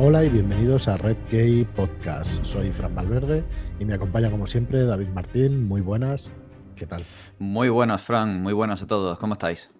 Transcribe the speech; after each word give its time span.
Hola 0.00 0.24
y 0.24 0.28
bienvenidos 0.28 0.86
a 0.86 0.96
Red 0.96 1.16
Gay 1.28 1.64
Podcast. 1.64 2.44
Soy 2.44 2.70
Fran 2.70 2.94
Valverde 2.94 3.44
y 3.80 3.84
me 3.84 3.94
acompaña 3.94 4.30
como 4.30 4.46
siempre 4.46 4.84
David 4.84 5.08
Martín. 5.08 5.66
Muy 5.66 5.80
buenas. 5.80 6.30
¿Qué 6.76 6.86
tal? 6.86 7.02
Muy 7.40 7.68
buenas, 7.68 8.00
Fran. 8.00 8.40
Muy 8.40 8.52
buenas 8.52 8.80
a 8.80 8.86
todos. 8.86 9.18
¿Cómo 9.18 9.32
estáis? 9.32 9.72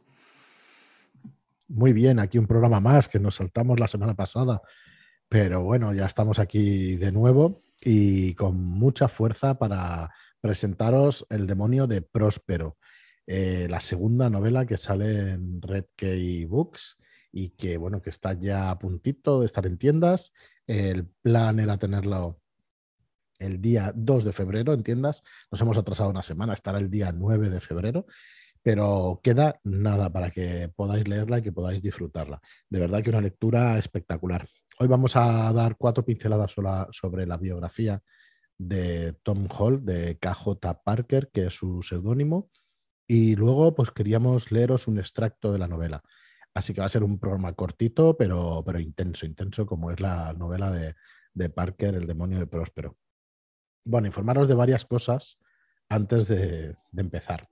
Muy 1.68 1.93
bien, 1.93 2.18
aquí 2.18 2.36
un 2.36 2.49
programa 2.49 2.81
más 2.81 3.07
que 3.07 3.21
nos 3.21 3.36
saltamos 3.36 3.79
la 3.79 3.86
semana 3.86 4.17
pasada. 4.17 4.61
Pero 5.29 5.62
bueno, 5.62 5.95
ya 5.95 6.07
estamos 6.07 6.41
aquí 6.41 6.96
de 6.96 7.12
nuevo 7.12 7.61
y 7.80 8.35
con 8.35 8.57
mucha 8.57 9.07
fuerza 9.07 9.57
para 9.57 10.12
presentaros 10.41 11.27
El 11.30 11.46
demonio 11.46 11.87
de 11.87 12.03
Próspero, 12.03 12.77
eh, 13.25 13.69
la 13.71 13.80
segunda 13.80 14.29
novela 14.29 14.66
que 14.66 14.79
sale 14.79 15.35
en 15.35 15.63
Red 15.63 15.85
Key 15.94 16.44
Books 16.46 16.99
y 17.32 17.50
que 17.50 17.77
bueno, 17.77 18.00
que 18.03 18.11
está 18.11 18.32
ya 18.32 18.71
a 18.71 18.79
puntito 18.79 19.41
de 19.41 19.46
estar 19.46 19.67
en 19.67 19.79
tiendas. 19.79 20.32
El 20.67 21.07
plan 21.07 21.59
era 21.61 21.79
tenerlo 21.79 22.41
el 23.39 23.61
día 23.61 23.93
2 23.95 24.25
de 24.25 24.32
febrero 24.32 24.73
en 24.73 24.82
tiendas. 24.82 25.23
Nos 25.50 25.61
hemos 25.61 25.79
atrasado 25.79 26.11
una 26.11 26.22
semana, 26.22 26.55
estará 26.55 26.79
el 26.79 26.91
día 26.91 27.13
9 27.13 27.50
de 27.50 27.61
febrero, 27.61 28.07
pero 28.63 29.21
queda 29.22 29.61
nada 29.64 30.11
para 30.11 30.31
que 30.31 30.71
podáis 30.75 31.07
leerla 31.07 31.39
y 31.39 31.43
que 31.43 31.53
podáis 31.53 31.83
disfrutarla. 31.83 32.41
De 32.69 32.81
verdad 32.81 33.03
que 33.03 33.11
una 33.11 33.20
lectura 33.20 33.78
espectacular. 33.78 34.48
Hoy 34.81 34.89
vamos 34.89 35.17
a 35.17 35.53
dar 35.53 35.77
cuatro 35.77 36.05
pinceladas 36.05 36.55
sobre 36.91 37.27
la 37.27 37.36
biografía 37.36 38.03
de 38.56 39.14
Tom 39.22 39.48
Hall, 39.56 39.84
de 39.84 40.19
KJ 40.19 40.83
Parker, 40.84 41.31
que 41.33 41.47
es 41.47 41.55
su 41.55 41.83
seudónimo, 41.83 42.50
y 43.06 43.36
luego 43.36 43.75
pues 43.75 43.91
queríamos 43.91 44.53
leeros 44.53 44.86
un 44.89 44.98
extracto 44.98 45.53
de 45.53 45.58
la 45.58 45.69
novela. 45.69 46.03
Así 46.55 46.74
que 46.74 46.80
va 46.80 46.86
a 46.86 46.91
ser 46.91 47.04
un 47.04 47.18
programa 47.18 47.52
cortito, 47.52 48.16
pero, 48.16 48.62
pero 48.64 48.80
intenso, 48.80 49.27
intenso, 49.27 49.66
como 49.66 49.91
es 49.91 50.00
la 50.00 50.32
novela 50.32 50.70
de, 50.70 50.94
Parker, 51.50 51.94
El 51.94 52.06
demonio 52.06 52.38
de 52.38 52.46
Próspero. 52.46 52.96
Bueno, 53.84 54.08
informaros 54.08 54.48
de 54.48 54.55
varias 54.55 54.84
cosas 54.84 55.38
antes 55.88 56.27
de, 56.27 56.77
empezar. 56.96 57.48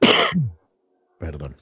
Perdón. 1.18 1.56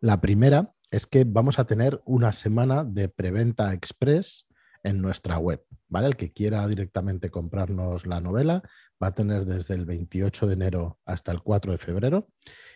La 0.00 0.20
primera 0.20 0.74
es 0.90 1.06
que 1.06 1.24
vamos 1.24 1.58
a 1.58 1.66
tener 1.66 2.02
una 2.04 2.32
semana 2.32 2.84
de 2.84 3.08
preventa 3.08 3.72
express 3.72 4.48
en 4.82 5.00
nuestra 5.00 5.38
web, 5.38 5.64
¿vale? 5.88 6.06
El 6.08 6.16
que 6.16 6.32
quiera 6.32 6.66
directamente 6.66 7.30
comprarnos 7.30 8.06
la 8.06 8.20
novela 8.20 8.62
va 9.02 9.08
a 9.08 9.14
tener 9.14 9.44
desde 9.44 9.74
el 9.74 9.86
28 9.86 10.46
de 10.46 10.54
enero 10.54 10.98
hasta 11.04 11.32
el 11.32 11.42
4 11.42 11.72
de 11.72 11.78
febrero 11.78 12.28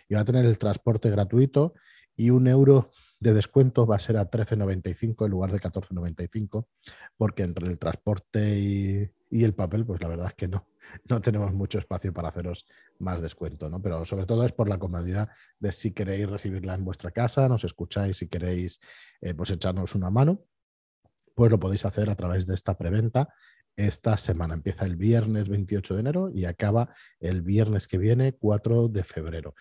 y 0.08 0.14
va 0.14 0.20
a 0.20 0.24
tener 0.24 0.44
el 0.44 0.58
transporte 0.58 1.10
gratuito 1.10 1.74
y 2.16 2.30
un 2.30 2.46
euro 2.46 2.90
de 3.20 3.32
descuento 3.32 3.86
va 3.86 3.96
a 3.96 4.00
ser 4.00 4.16
a 4.16 4.30
13,95 4.30 5.24
en 5.24 5.30
lugar 5.30 5.52
de 5.52 5.60
14,95, 5.60 6.66
porque 7.16 7.44
entre 7.44 7.68
el 7.68 7.78
transporte 7.78 8.58
y, 8.58 9.10
el 9.30 9.54
papel, 9.54 9.86
pues 9.86 10.00
la 10.00 10.08
verdad 10.08 10.26
es 10.28 10.34
que 10.34 10.48
no, 10.48 10.66
no 11.08 11.20
tenemos 11.20 11.52
mucho 11.52 11.78
espacio 11.78 12.12
para 12.12 12.28
haceros 12.28 12.66
más 12.98 13.22
descuento, 13.22 13.70
¿no? 13.70 13.80
Pero 13.80 14.04
sobre 14.04 14.26
todo 14.26 14.44
es 14.44 14.52
por 14.52 14.68
la 14.68 14.78
comodidad 14.78 15.30
de 15.58 15.72
si 15.72 15.92
queréis 15.92 16.28
recibirla 16.28 16.74
en 16.74 16.84
vuestra 16.84 17.12
casa, 17.12 17.48
nos 17.48 17.64
escucháis, 17.64 18.16
si 18.16 18.28
queréis 18.28 18.80
eh, 19.20 19.34
pues 19.34 19.50
echarnos 19.50 19.94
una 19.94 20.10
mano, 20.10 20.44
pues 21.34 21.50
lo 21.50 21.58
podéis 21.58 21.84
hacer 21.84 22.10
a 22.10 22.16
través 22.16 22.46
de 22.46 22.54
esta 22.54 22.76
preventa. 22.76 23.28
Esta 23.74 24.18
semana 24.18 24.52
empieza 24.52 24.84
el 24.84 24.96
viernes 24.96 25.48
28 25.48 25.94
de 25.94 26.00
enero 26.00 26.30
y 26.30 26.44
acaba 26.44 26.90
el 27.20 27.40
viernes 27.40 27.86
que 27.86 27.96
viene, 27.96 28.34
4 28.34 28.88
de 28.88 29.02
febrero 29.02 29.54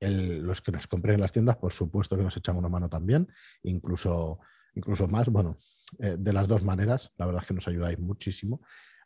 los 0.00 0.62
que 0.62 0.72
nos 0.72 0.86
compren 0.86 1.14
en 1.14 1.20
las 1.22 1.32
tiendas, 1.32 1.56
por 1.56 1.72
supuesto 1.72 2.16
que 2.16 2.22
nos 2.22 2.36
echan 2.36 2.56
una 2.56 2.68
mano 2.68 2.88
también, 2.88 3.28
incluso, 3.62 4.40
incluso 4.74 5.08
más, 5.08 5.28
bueno, 5.28 5.58
eh, 5.98 6.16
de 6.18 6.32
las 6.32 6.48
dos 6.48 6.62
maneras, 6.62 7.12
la 7.16 7.26
verdad 7.26 7.42
es 7.42 7.48
que 7.48 7.54
nos 7.54 7.68
ayudáis 7.68 7.98
muchísimo. 7.98 8.60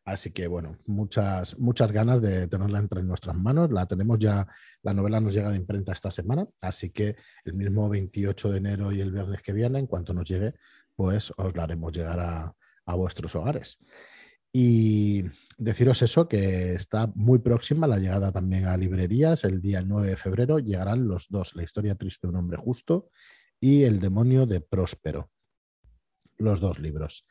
Así 0.05 0.31
que 0.31 0.47
bueno, 0.47 0.79
muchas, 0.87 1.59
muchas 1.59 1.93
ganas 1.93 2.23
de 2.23 2.49
tenerla 2.49 2.79
entre 2.79 3.03
nuestras 3.03 3.37
manos. 3.37 3.71
La 3.71 3.87
tenemos 3.87 4.19
ya, 4.19 4.47
la 4.83 4.95
novela 4.95 5.21
nos 5.21 5.35
llega 5.35 5.51
de 5.51 5.57
imprenta 5.57 5.93
esta 5.93 6.11
semana, 6.11 6.47
así 6.61 6.91
que 6.91 7.17
el 7.45 7.55
mismo 7.55 7.89
28 7.89 8.51
de 8.51 8.59
enero 8.59 8.93
y 8.93 9.01
el 9.01 9.13
viernes 9.13 9.43
que 9.43 9.53
viene, 9.53 9.79
en 9.79 9.87
cuanto 9.87 10.15
nos 10.15 10.29
llegue, 10.29 10.55
pues 10.97 11.33
os 11.37 11.55
la 11.55 11.65
haremos 11.65 11.93
llegar 11.93 12.19
a, 12.19 12.57
a 12.87 12.95
vuestros 12.95 13.35
hogares. 13.37 13.79
Y 14.53 15.25
deciros 15.59 16.03
eso, 16.03 16.29
que 16.29 16.75
está 16.75 17.13
muy 17.15 17.39
próxima 17.39 17.87
la 17.87 17.99
llegada 17.99 18.33
también 18.33 18.67
a 18.67 18.77
librerías. 18.77 19.45
El 19.45 19.61
día 19.61 19.83
9 19.83 20.11
de 20.11 20.17
febrero 20.17 20.59
llegarán 20.59 21.07
los 21.07 21.27
dos, 21.29 21.55
La 21.55 21.63
historia 21.63 21.95
triste 21.95 22.27
de 22.27 22.33
un 22.33 22.39
hombre 22.39 22.59
justo 22.59 23.11
y 23.61 23.85
El 23.85 24.01
demonio 24.01 24.47
de 24.47 24.61
Próspero. 24.61 25.31
Los 26.39 26.61
dos 26.61 26.79
libros. 26.79 27.27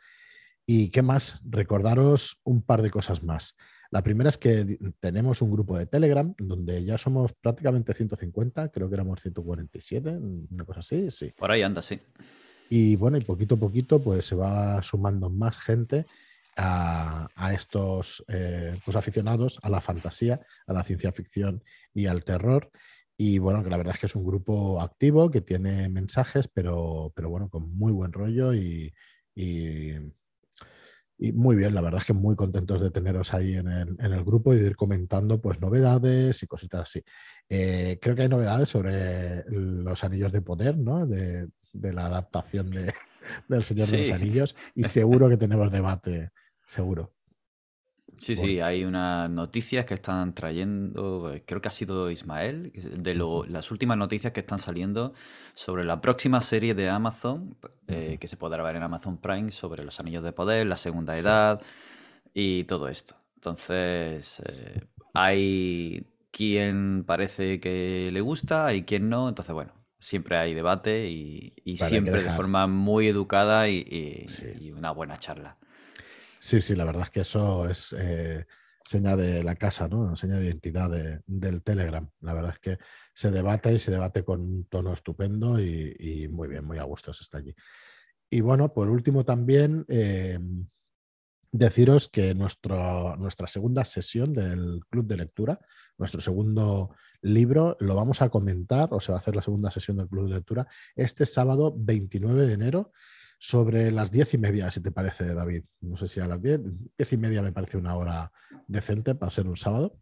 ¿Y 0.66 0.92
qué 0.92 1.02
más? 1.02 1.42
Recordaros 1.44 2.40
un 2.44 2.62
par 2.62 2.84
de 2.84 2.92
cosas 2.92 3.24
más. 3.24 3.56
La 3.92 4.04
primera 4.04 4.30
es 4.30 4.38
que 4.38 4.78
tenemos 5.00 5.42
un 5.42 5.52
grupo 5.52 5.76
de 5.76 5.88
Telegram 5.88 6.32
donde 6.38 6.84
ya 6.86 7.00
somos 7.00 7.34
prácticamente 7.34 7.96
150, 7.96 8.70
creo 8.70 8.88
que 8.88 8.94
éramos 8.94 9.20
147, 9.20 10.10
una 10.52 10.64
cosa 10.64 10.82
así, 10.82 11.10
sí. 11.10 11.34
Por 11.36 11.52
ahí 11.52 11.64
anda, 11.64 11.82
sí. 11.82 12.00
Y 12.70 12.96
bueno, 12.98 13.18
y 13.18 13.22
poquito 13.22 13.56
a 13.56 13.58
poquito 13.58 14.00
pues 14.00 14.26
se 14.26 14.36
va 14.36 14.80
sumando 14.84 15.32
más 15.32 15.58
gente 15.58 16.06
a, 16.62 17.54
estos 17.54 18.24
eh, 18.28 18.78
pues 18.84 18.98
aficionados 18.98 19.60
a 19.64 19.70
la 19.70 19.82
fantasía, 19.82 20.42
a 20.68 20.74
la 20.74 20.84
ciencia 20.84 21.12
ficción 21.12 21.64
y 21.94 22.08
al 22.08 22.24
terror. 22.24 22.70
Y 23.18 23.40
bueno, 23.40 23.64
que 23.64 23.70
la 23.70 23.78
verdad 23.78 23.96
es 23.96 24.00
que 24.00 24.06
es 24.08 24.16
un 24.16 24.26
grupo 24.26 24.82
activo 24.82 25.32
que 25.32 25.42
tiene 25.42 25.90
mensajes, 25.90 26.48
pero, 26.48 27.12
pero 27.16 27.30
bueno, 27.30 27.50
con 27.50 27.72
muy 27.74 27.92
buen 27.92 28.12
rollo 28.12 28.54
y, 28.54 28.94
y, 29.36 29.94
muy 31.34 31.56
bien. 31.56 31.76
La 31.76 31.82
verdad 31.82 32.00
es 32.00 32.06
que 32.06 32.14
muy 32.14 32.36
contentos 32.36 32.82
de 32.82 32.92
teneros 32.92 33.34
ahí 33.34 33.56
en 33.56 33.68
el, 33.68 33.96
en 34.00 34.14
el 34.14 34.24
grupo 34.24 34.54
y 34.54 34.60
de 34.60 34.68
ir 34.68 34.76
comentando 34.76 35.42
pues 35.42 35.60
novedades 35.60 36.44
y 36.44 36.48
cositas 36.48 36.82
así. 36.82 37.04
Eh, 37.50 38.00
creo 38.02 38.16
que 38.16 38.22
hay 38.24 38.30
novedades 38.30 38.70
sobre 38.70 39.44
los 39.50 40.04
anillos 40.04 40.32
de 40.32 40.42
poder, 40.42 40.78
¿no? 40.78 41.06
De, 41.06 41.48
de 41.74 41.94
la 41.94 42.06
adaptación 42.06 42.70
de, 42.70 42.94
del 43.48 43.64
Señor 43.64 43.88
de 43.88 43.98
los 43.98 44.12
Anillos 44.12 44.56
y 44.76 44.84
seguro 44.86 45.30
que 45.30 45.38
tenemos 45.38 45.72
debate 45.72 46.32
seguro. 46.70 47.12
Sí, 48.20 48.36
sí, 48.36 48.60
hay 48.60 48.84
unas 48.84 49.30
noticias 49.30 49.86
que 49.86 49.94
están 49.94 50.36
trayendo, 50.36 51.32
creo 51.46 51.62
que 51.62 51.70
ha 51.70 51.72
sido 51.72 52.12
Ismael, 52.12 52.74
de 52.74 53.16
las 53.16 53.72
últimas 53.72 53.98
noticias 53.98 54.34
que 54.34 54.42
están 54.42 54.60
saliendo 54.60 55.14
sobre 55.54 55.86
la 55.86 56.02
próxima 56.02 56.42
serie 56.42 56.76
de 56.76 56.90
Amazon, 56.90 57.56
eh, 57.88 58.18
que 58.20 58.28
se 58.28 58.36
podrá 58.36 58.62
ver 58.62 58.76
en 58.76 58.84
Amazon 58.84 59.18
Prime, 59.18 59.52
sobre 59.52 59.86
los 59.86 60.00
anillos 60.02 60.24
de 60.24 60.34
poder, 60.34 60.68
la 60.68 60.76
segunda 60.76 61.18
edad 61.18 61.62
y 62.34 62.66
todo 62.66 62.90
esto. 62.90 63.16
Entonces, 63.36 64.42
eh, 64.46 64.82
hay 65.14 66.06
quien 66.32 67.06
parece 67.08 67.62
que 67.62 68.10
le 68.12 68.22
gusta, 68.22 68.66
hay 68.66 68.84
quien 68.84 69.08
no, 69.10 69.30
entonces 69.30 69.54
bueno, 69.54 69.74
siempre 69.98 70.38
hay 70.38 70.54
debate 70.54 71.10
y, 71.10 71.78
siempre 71.78 72.22
de 72.22 72.32
forma 72.32 72.68
muy 72.68 73.08
educada 73.08 73.70
y 73.70 74.74
una 74.76 74.92
buena 74.92 75.18
charla. 75.18 75.58
Sí, 76.40 76.62
sí, 76.62 76.74
la 76.76 76.86
verdad 76.86 77.04
es 77.04 77.10
que 77.12 77.20
eso 77.22 77.70
es 77.70 77.94
eh, 77.98 78.46
seña 78.84 79.18
de 79.18 79.44
la 79.44 79.56
casa, 79.56 79.90
¿no? 79.90 80.16
Seña 80.16 80.38
de 80.38 80.46
identidad 80.46 80.90
del 81.28 81.64
Telegram. 81.64 82.10
La 82.22 82.34
verdad 82.34 82.54
es 82.54 82.60
que 82.60 82.84
se 83.14 83.30
debate 83.30 83.74
y 83.74 83.80
se 83.80 83.92
debate 83.92 84.24
con 84.24 84.42
un 84.42 84.66
tono 84.66 84.94
estupendo 84.94 85.60
y, 85.60 86.30
muy 86.32 86.48
bien, 86.48 86.64
muy 86.64 86.78
a 86.78 86.84
gusto 86.84 87.14
se 87.14 87.24
está 87.24 87.40
allí. 87.40 87.54
Y 88.30 88.40
bueno, 88.42 88.74
por 88.74 88.90
último 88.90 89.26
también 89.26 89.86
eh, 89.90 90.40
deciros 91.52 92.08
que 92.08 92.34
nuestra 92.34 93.18
segunda 93.48 93.84
sesión 93.84 94.34
del 94.34 94.80
Club 94.90 95.08
de 95.08 95.18
Lectura, 95.18 95.60
nuestro 95.98 96.22
segundo 96.22 96.96
libro, 97.22 97.76
lo 97.82 97.96
vamos 97.96 98.22
a 98.22 98.30
comentar, 98.30 98.90
o 98.94 99.02
se 99.02 99.12
va 99.12 99.18
a 99.18 99.22
hacer 99.22 99.36
la 99.36 99.42
segunda 99.42 99.72
sesión 99.72 99.98
del 99.98 100.08
Club 100.08 100.30
de 100.30 100.36
Lectura, 100.36 100.68
este 100.96 101.26
sábado 101.26 101.74
29 101.76 102.46
de 102.46 102.54
enero 102.54 102.94
sobre 103.40 103.90
las 103.92 104.12
diez 104.12 104.34
y 104.34 104.38
media, 104.38 104.70
si 104.70 104.82
te 104.82 104.92
parece, 104.92 105.34
David. 105.34 105.64
No 105.80 105.96
sé 105.96 106.10
si 106.10 106.20
a 106.20 106.28
las 106.28 106.42
diez, 106.42 106.60
diez 106.98 107.14
y 107.14 107.18
media 107.18 107.42
me 107.42 107.54
parece 107.54 107.78
una 107.78 107.96
hora 107.96 108.32
decente 108.68 109.16
para 109.16 109.32
ser 109.32 109.48
un 109.48 109.56
sábado. 109.56 109.98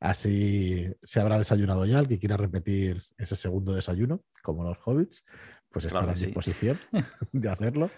Así 0.00 0.86
se 1.02 1.20
habrá 1.20 1.38
desayunado 1.38 1.84
ya. 1.84 1.98
El 2.00 2.08
que 2.08 2.18
quiera 2.18 2.38
repetir 2.38 3.02
ese 3.18 3.36
segundo 3.36 3.74
desayuno, 3.74 4.22
como 4.42 4.64
los 4.64 4.78
hobbits, 4.84 5.24
pues 5.70 5.84
estará 5.84 6.12
en 6.12 6.18
disposición 6.18 6.78
de 7.32 7.50
hacerlo. 7.50 7.90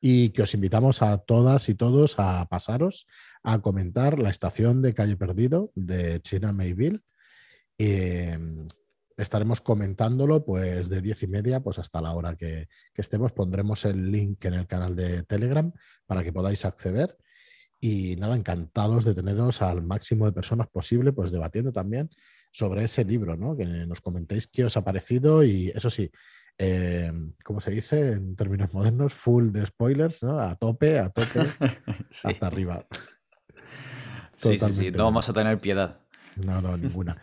Y 0.00 0.30
que 0.30 0.42
os 0.42 0.52
invitamos 0.52 1.00
a 1.00 1.18
todas 1.18 1.68
y 1.68 1.76
todos 1.76 2.16
a 2.18 2.46
pasaros 2.48 3.06
a 3.42 3.60
comentar 3.60 4.18
la 4.18 4.30
estación 4.30 4.82
de 4.82 4.94
Calle 4.94 5.16
Perdido 5.16 5.70
de 5.76 6.20
China 6.22 6.52
Mayville. 6.52 7.00
Eh, 7.78 8.36
estaremos 9.16 9.60
comentándolo 9.60 10.44
pues 10.44 10.88
de 10.88 11.00
diez 11.00 11.22
y 11.22 11.26
media 11.26 11.60
pues 11.60 11.78
hasta 11.78 12.00
la 12.00 12.12
hora 12.12 12.36
que, 12.36 12.68
estemos. 12.94 13.32
Pondremos 13.32 13.84
el 13.84 14.10
link 14.10 14.44
en 14.44 14.54
el 14.54 14.66
canal 14.66 14.96
de 14.96 15.22
Telegram 15.24 15.72
para 16.06 16.22
que 16.22 16.32
podáis 16.32 16.64
acceder. 16.64 17.16
Y 17.80 18.16
nada, 18.16 18.34
encantados 18.34 19.04
de 19.04 19.14
teneros 19.14 19.60
al 19.60 19.82
máximo 19.82 20.24
de 20.24 20.32
personas 20.32 20.68
posible, 20.68 21.12
pues 21.12 21.30
debatiendo 21.30 21.70
también 21.70 22.08
sobre 22.50 22.84
ese 22.84 23.04
libro, 23.04 23.36
¿no? 23.36 23.56
Que 23.56 23.66
nos 23.66 24.00
comentéis 24.00 24.46
qué 24.46 24.64
os 24.64 24.76
ha 24.76 24.84
parecido 24.84 25.44
y 25.44 25.68
eso 25.74 25.90
sí, 25.90 26.10
eh, 26.56 27.12
¿cómo 27.44 27.60
se 27.60 27.72
dice 27.72 28.12
en 28.12 28.36
términos 28.36 28.72
modernos? 28.72 29.12
Full 29.12 29.50
de 29.50 29.66
spoilers, 29.66 30.22
¿no? 30.22 30.38
A 30.38 30.56
tope, 30.56 30.98
a 30.98 31.10
tope, 31.10 31.40
hasta 32.24 32.46
arriba. 32.46 32.86
sí, 34.36 34.58
sí, 34.58 34.72
sí, 34.72 34.90
no 34.90 35.04
vamos 35.04 35.28
a 35.28 35.32
tener 35.34 35.58
piedad. 35.58 36.00
No, 36.36 36.62
no, 36.62 36.76
ninguna. 36.76 37.20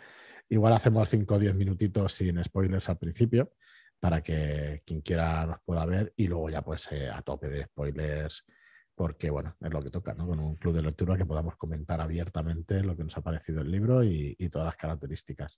Igual 0.52 0.74
hacemos 0.74 1.10
5 1.10 1.36
o 1.36 1.40
10 1.40 1.56
minutitos 1.56 2.12
sin 2.12 2.44
spoilers 2.44 2.90
al 2.90 2.98
principio 2.98 3.54
para 4.02 4.22
que 4.22 4.84
quien 4.86 5.00
quiera 5.00 5.46
nos 5.46 5.62
pueda 5.64 5.86
ver 5.86 6.14
y 6.18 6.28
luego 6.28 6.50
ya 6.50 6.62
pues 6.62 6.92
eh, 6.92 7.10
a 7.10 7.22
tope 7.22 7.48
de 7.48 7.64
spoilers 7.64 8.46
porque 8.94 9.30
bueno, 9.30 9.56
es 9.62 9.72
lo 9.72 9.82
que 9.82 9.90
toca, 9.90 10.14
¿no? 10.14 10.28
Con 10.28 10.42
un 10.42 10.58
club 10.58 10.76
de 10.76 10.82
lectura 10.82 11.16
que 11.16 11.26
podamos 11.26 11.56
comentar 11.56 12.02
abiertamente 12.02 12.84
lo 12.84 12.98
que 12.98 13.06
nos 13.06 13.16
ha 13.16 13.22
parecido 13.22 13.62
el 13.62 13.72
libro 13.72 14.04
y, 14.04 14.36
todas 14.50 14.66
las 14.66 14.76
características. 14.76 15.58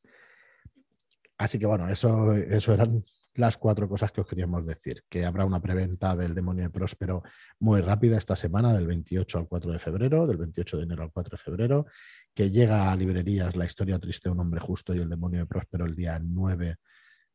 Así 1.39 1.57
que 1.57 1.65
bueno, 1.65 1.89
eso, 1.89 2.31
eso 2.33 2.73
eran 2.75 3.03
las 3.35 3.57
cuatro 3.57 3.89
cosas 3.89 4.12
que 4.12 4.21
os 4.21 4.27
queríamos 4.27 4.65
decir. 4.65 5.03
Que 5.09 5.25
habrá 5.25 5.45
una 5.45 5.62
preventa 5.62 6.15
del 6.15 6.35
Demonio 6.35 6.63
de 6.63 6.69
Próspero 6.69 7.24
muy 7.59 7.81
rápida 7.81 8.18
esta 8.18 8.35
semana, 8.35 8.74
del 8.74 8.88
28 8.88 9.38
al 9.38 9.47
4 9.47 9.71
de 9.71 9.80
febrero, 9.80 10.27
del 10.27 10.38
28 10.38 10.77
de 10.77 10.83
enero 10.83 11.03
al 11.03 11.12
4 11.12 11.38
de 11.38 11.44
febrero, 11.44 11.85
que 12.33 12.51
llega 12.51 12.91
a 12.91 12.95
librerías 12.95 13.56
La 13.56 13.65
historia 13.65 14.00
triste 14.00 14.30
de 14.30 14.33
un 14.33 14.39
hombre 14.41 14.59
justo 14.59 14.94
y 14.94 15.00
el 15.00 15.09
Demonio 15.09 15.39
de 15.39 15.45
Próspero 15.45 15.85
el 15.85 15.95
día 15.95 16.19
9 16.19 16.77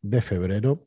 de 0.00 0.22
febrero 0.22 0.86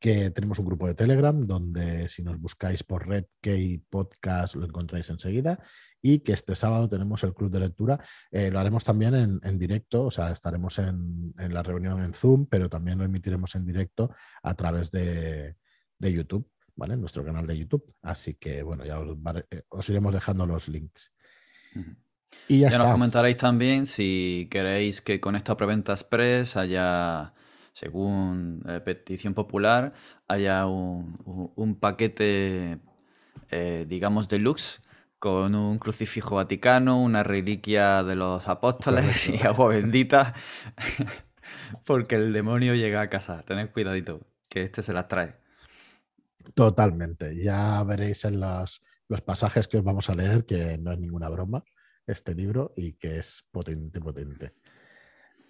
que 0.00 0.30
tenemos 0.30 0.58
un 0.58 0.66
grupo 0.66 0.86
de 0.86 0.94
Telegram 0.94 1.46
donde 1.46 2.08
si 2.08 2.22
nos 2.22 2.38
buscáis 2.38 2.82
por 2.82 3.08
Red 3.08 3.26
Key 3.40 3.78
Podcast 3.88 4.54
lo 4.54 4.66
encontráis 4.66 5.08
enseguida 5.10 5.58
y 6.02 6.18
que 6.18 6.32
este 6.32 6.54
sábado 6.54 6.86
tenemos 6.86 7.24
el 7.24 7.32
club 7.32 7.50
de 7.50 7.60
lectura. 7.60 7.98
Eh, 8.30 8.50
lo 8.50 8.60
haremos 8.60 8.84
también 8.84 9.40
en, 9.42 9.58
directo, 9.58 10.04
o 10.04 10.10
sea, 10.10 10.30
estaremos 10.32 10.78
en, 10.78 11.32
la 11.36 11.62
reunión 11.62 12.04
en 12.04 12.12
Zoom, 12.12 12.46
pero 12.46 12.68
también 12.68 12.98
lo 12.98 13.04
emitiremos 13.04 13.54
en 13.54 13.64
directo 13.64 14.14
a 14.42 14.54
través 14.54 14.90
de, 14.90 15.56
YouTube, 15.98 16.46
¿vale? 16.76 16.92
En 16.92 17.00
nuestro 17.00 17.24
canal 17.24 17.46
de 17.46 17.56
YouTube. 17.56 17.94
Así 18.02 18.34
que, 18.34 18.62
bueno, 18.62 18.84
ya 18.84 19.00
os, 19.00 19.88
eh, 19.88 19.92
iremos 19.92 20.12
dejando 20.12 20.46
los 20.46 20.68
links. 20.68 21.14
Y 22.48 22.60
ya, 22.60 22.70
ya 22.70 22.76
nos 22.76 22.92
comentaréis 22.92 23.38
también 23.38 23.86
si 23.86 24.46
queréis 24.50 25.00
que 25.00 25.20
con 25.20 25.36
esta 25.36 25.56
preventa 25.56 25.92
express 25.92 26.58
haya 26.58 27.32
según 27.74 28.62
eh, 28.68 28.80
petición 28.80 29.34
popular, 29.34 29.92
haya 30.28 30.66
un, 30.66 31.76
paquete, 31.80 32.78
eh, 33.50 33.84
digamos, 33.88 34.28
deluxe 34.28 34.82
con 35.18 35.54
un 35.54 35.78
crucifijo 35.78 36.36
vaticano, 36.36 37.02
una 37.02 37.24
reliquia 37.24 38.04
de 38.04 38.14
los 38.14 38.48
apóstoles 38.48 39.28
y 39.28 39.44
agua 39.44 39.68
bendita, 39.68 40.34
porque 41.84 42.14
el 42.14 42.32
demonio 42.32 42.74
llega 42.74 43.00
a 43.00 43.08
casa. 43.08 43.42
Tened 43.42 43.72
cuidadito, 43.72 44.20
que 44.48 44.62
este 44.62 44.80
se 44.82 44.92
las 44.92 45.08
trae. 45.08 45.34
Totalmente. 46.54 47.42
Ya 47.42 47.82
veréis 47.82 48.24
en 48.24 48.38
los, 48.38 48.82
los 49.08 49.20
pasajes 49.22 49.66
que 49.66 49.78
os 49.78 49.84
vamos 49.84 50.08
a 50.10 50.14
leer 50.14 50.46
que 50.46 50.78
no 50.78 50.92
es 50.92 50.98
ninguna 51.00 51.28
broma 51.28 51.64
este 52.06 52.34
libro 52.34 52.72
y 52.76 52.92
que 52.92 53.18
es 53.18 53.44
potente, 53.50 54.00
potente. 54.00 54.52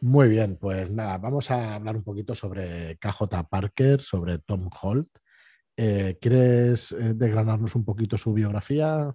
Muy 0.04 0.28
bien, 0.28 0.58
pues 0.60 0.90
nada, 0.90 1.16
vamos 1.16 1.50
a 1.50 1.76
hablar 1.76 1.96
un 1.96 2.02
poquito 2.02 2.34
sobre 2.34 2.98
KJ 2.98 3.48
Parker, 3.48 4.02
sobre 4.02 4.38
Tom 4.38 4.68
Holt. 4.82 5.08
Eh, 5.78 6.18
¿Quieres 6.20 6.92
eh, 6.92 7.14
desgranarnos 7.14 7.74
un 7.74 7.86
poquito 7.86 8.18
su 8.18 8.34
biografía, 8.34 9.10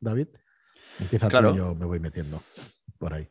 David? 0.00 0.28
Empieza 0.98 1.28
claro. 1.28 1.50
tú 1.50 1.56
y 1.56 1.58
yo 1.58 1.74
me 1.74 1.84
voy 1.84 2.00
metiendo 2.00 2.42
por 2.96 3.12
ahí. 3.12 3.28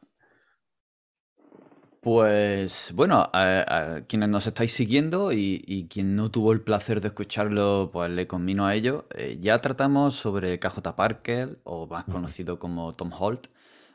Pues 2.00 2.92
bueno, 2.94 3.28
a, 3.34 4.02
quienes 4.08 4.30
nos 4.30 4.46
estáis 4.46 4.72
siguiendo 4.72 5.32
y, 5.32 5.88
quien 5.90 6.16
no 6.16 6.30
tuvo 6.30 6.54
el 6.54 6.62
placer 6.62 7.02
de 7.02 7.08
escucharlo, 7.08 7.90
pues 7.92 8.12
le 8.12 8.28
convino 8.28 8.68
a 8.68 8.76
ello. 8.76 9.08
Eh, 9.16 9.40
ya 9.42 9.62
tratamos 9.62 10.14
sobre 10.14 10.60
KJ 10.60 10.96
Parker, 10.96 11.58
o 11.64 11.88
más 11.88 12.04
conocido 12.04 12.60
como 12.60 12.94
Tom 12.94 13.12
Holt. 13.18 13.48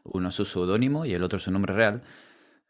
Uno 0.03 0.31
es 0.31 0.35
su 0.35 0.45
seudónimo 0.45 1.07
y 1.07 1.15
el 1.15 1.23
otro 1.23 1.37
es 1.37 1.45
su 1.45 1.53
nombre 1.53 1.75
real. 1.75 2.03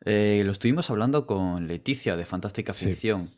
Eh, 0.06 0.42
lo 0.44 0.52
estuvimos 0.52 0.90
hablando 0.90 1.26
con 1.26 1.66
Leticia 1.66 2.14
de 2.14 2.26
Fantástica 2.26 2.74
Ficción. 2.74 3.30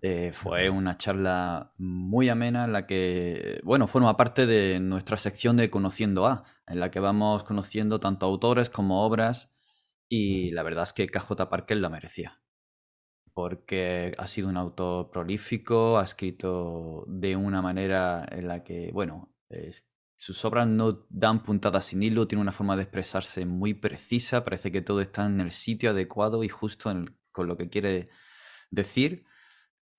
Eh, 0.00 0.32
fue 0.32 0.70
una 0.70 0.96
charla 0.96 1.74
muy 1.76 2.30
amena 2.30 2.64
en 2.64 2.72
la 2.72 2.86
que, 2.86 3.60
bueno, 3.62 3.86
forma 3.86 4.16
parte 4.16 4.46
de 4.46 4.80
nuestra 4.80 5.18
sección 5.18 5.58
de 5.58 5.70
Conociendo 5.70 6.26
A, 6.26 6.44
en 6.66 6.80
la 6.80 6.90
que 6.90 6.98
vamos 6.98 7.44
conociendo 7.44 8.00
tanto 8.00 8.26
autores 8.26 8.70
como 8.70 9.04
obras 9.04 9.52
y 10.08 10.50
la 10.52 10.62
verdad 10.62 10.84
es 10.84 10.92
que 10.94 11.06
KJ 11.06 11.48
Parker 11.48 11.76
la 11.76 11.90
merecía. 11.90 12.42
Porque 13.34 14.14
ha 14.16 14.26
sido 14.26 14.48
un 14.48 14.56
autor 14.56 15.10
prolífico, 15.10 15.98
ha 15.98 16.04
escrito 16.04 17.04
de 17.06 17.36
una 17.36 17.60
manera 17.60 18.26
en 18.30 18.48
la 18.48 18.64
que, 18.64 18.90
bueno, 18.92 19.34
sus 20.22 20.44
obras 20.44 20.68
no 20.68 21.04
dan 21.10 21.42
puntadas 21.42 21.86
sin 21.86 22.00
hilo, 22.00 22.28
tiene 22.28 22.42
una 22.42 22.52
forma 22.52 22.76
de 22.76 22.84
expresarse 22.84 23.44
muy 23.44 23.74
precisa, 23.74 24.44
parece 24.44 24.70
que 24.70 24.80
todo 24.80 25.00
está 25.00 25.26
en 25.26 25.40
el 25.40 25.50
sitio 25.50 25.90
adecuado 25.90 26.44
y 26.44 26.48
justo 26.48 26.94
con 27.32 27.48
lo 27.48 27.56
que 27.56 27.68
quiere 27.68 28.08
decir. 28.70 29.24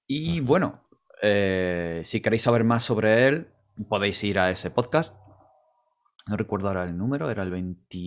Y 0.08 0.40
bueno, 0.40 0.88
eh, 1.22 2.04
si 2.06 2.22
queréis 2.22 2.44
saber 2.44 2.64
más 2.64 2.86
sobre 2.86 3.28
él, 3.28 3.50
podéis 3.90 4.24
ir 4.24 4.40
a 4.40 4.50
ese 4.50 4.72
podcast. 4.72 5.14
No 6.26 6.38
recuerdo 6.38 6.70
ahora 6.70 6.86
el 6.86 6.98
número, 6.98 7.30
era 7.30 7.44
el 7.44 7.52
20... 7.52 7.98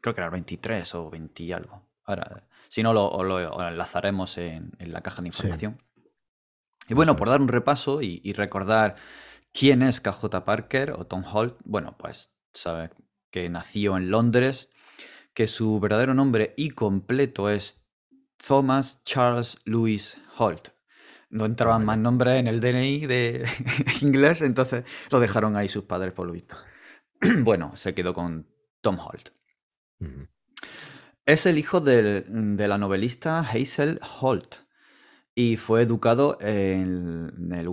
Creo 0.00 0.14
que 0.14 0.20
era 0.20 0.26
el 0.26 0.32
23 0.32 0.94
o 0.94 1.10
20 1.10 1.42
y 1.42 1.50
algo. 1.50 1.88
Ahora, 2.04 2.46
si 2.68 2.84
no, 2.84 2.92
lo, 2.92 3.68
enlazaremos 3.68 4.38
en, 4.38 4.70
la 4.78 5.00
caja 5.00 5.22
de 5.22 5.28
información. 5.28 5.82
Y 6.86 6.94
bueno, 6.94 7.16
por 7.16 7.28
dar 7.28 7.40
un 7.40 7.48
repaso 7.48 8.00
y 8.00 8.32
recordar 8.32 8.94
¿Quién 9.52 9.82
es 9.82 10.00
KJ 10.00 10.44
Parker 10.44 10.92
o 10.92 11.06
Tom 11.06 11.24
Holt? 11.30 11.58
Bueno, 11.64 11.96
pues 11.98 12.32
sabe 12.54 12.90
que 13.30 13.48
nació 13.48 13.96
en 13.96 14.10
Londres, 14.10 14.70
que 15.34 15.46
su 15.46 15.78
verdadero 15.78 16.14
nombre 16.14 16.54
y 16.56 16.70
completo 16.70 17.50
es 17.50 17.86
Thomas 18.36 19.02
Charles 19.04 19.58
Louis 19.64 20.16
Holt. 20.38 20.68
No 21.28 21.46
entraban 21.46 21.84
más 21.84 21.96
nombres 21.96 22.40
en 22.40 22.46
el 22.46 22.60
DNI 22.60 23.06
de 23.06 23.48
inglés, 24.02 24.42
entonces 24.42 24.84
lo 25.10 25.20
dejaron 25.20 25.56
ahí 25.56 25.68
sus 25.68 25.84
padres 25.84 26.12
por 26.12 26.26
lo 26.26 26.32
visto. 26.32 26.56
bueno, 27.40 27.76
se 27.76 27.94
quedó 27.94 28.12
con 28.12 28.46
Tom 28.80 28.98
Holt. 28.98 29.30
Es 31.24 31.46
el 31.46 31.56
hijo 31.56 31.80
de 31.80 32.24
la 32.68 32.78
novelista 32.78 33.40
Hazel 33.40 34.00
Holt, 34.20 34.56
y 35.34 35.56
fue 35.56 35.82
educado 35.82 36.36
en 36.40 37.52
el 37.52 37.68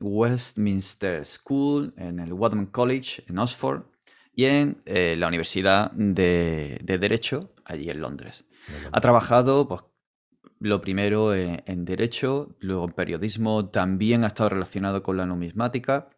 Westminster 0.00 1.24
School, 1.24 1.94
en 1.96 2.18
el 2.20 2.32
Wadham 2.32 2.66
College 2.66 3.24
en 3.28 3.38
Oxford 3.38 3.84
y 4.34 4.44
en 4.44 4.82
eh, 4.84 5.16
la 5.18 5.28
Universidad 5.28 5.90
de, 5.92 6.80
Derecho 6.84 7.54
allí 7.64 7.88
en 7.90 8.00
Londres. 8.00 8.44
Ha 8.92 9.00
trabajado 9.00 9.66
pues, 9.66 9.82
lo 10.60 10.80
primero 10.82 11.34
en, 11.34 11.84
Derecho, 11.84 12.54
luego 12.60 12.84
en 12.84 12.92
Periodismo, 12.92 13.70
también 13.70 14.24
ha 14.24 14.28
estado 14.28 14.50
relacionado 14.50 15.02
con 15.02 15.16
la 15.16 15.24
numismática 15.24 16.10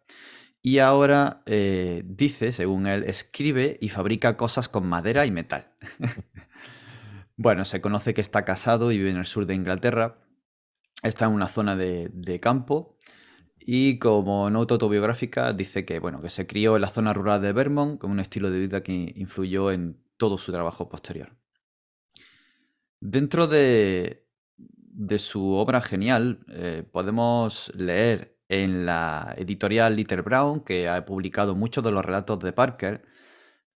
y 0.61 0.79
ahora 0.79 1.41
eh, 1.45 2.03
dice, 2.05 2.51
según 2.51 2.85
él, 2.85 3.05
escribe 3.05 3.77
y 3.79 3.89
fabrica 3.89 4.35
cosas 4.35 4.67
con 4.67 4.87
madera 4.87 5.25
y 5.25 5.31
metal. 5.31 5.71
bueno, 7.37 7.63
se 7.63 7.79
conoce 7.79 8.13
que 8.13 8.21
está 8.21 8.43
casado 8.43 8.91
y 8.91 8.97
vive 8.97 9.11
en 9.11 9.17
el 9.17 9.25
sur 9.25 9.45
de 9.45 9.55
Inglaterra 9.55 10.20
está 11.01 11.25
en 11.25 11.33
una 11.33 11.47
zona 11.47 11.75
de, 11.75 12.39
campo 12.41 12.97
y 13.59 13.99
como 13.99 14.49
nota 14.49 14.75
autobiográfica 14.75 15.53
dice 15.53 15.85
que, 15.85 15.99
bueno, 15.99 16.21
que 16.21 16.29
se 16.29 16.47
crió 16.47 16.75
en 16.75 16.81
la 16.81 16.89
zona 16.89 17.13
rural 17.13 17.41
de 17.41 17.53
Vermont 17.53 17.99
con 17.99 18.11
un 18.11 18.19
estilo 18.19 18.49
de 18.49 18.59
vida 18.59 18.83
que 18.83 19.13
influyó 19.15 19.71
en 19.71 20.01
todo 20.17 20.37
su 20.37 20.51
trabajo 20.51 20.89
posterior. 20.89 21.35
Dentro 22.99 23.47
de, 23.47 24.27
su 25.17 25.53
obra 25.53 25.81
genial 25.81 26.45
eh, 26.49 26.83
podemos 26.91 27.71
leer 27.75 28.37
en 28.49 28.85
la 28.85 29.33
editorial 29.37 29.95
Little 29.95 30.21
Brown, 30.21 30.61
que 30.61 30.89
ha 30.89 31.05
publicado 31.05 31.55
muchos 31.55 31.83
de 31.83 31.91
los 31.91 32.03
relatos 32.05 32.39
de 32.39 32.51
Parker, 32.51 33.05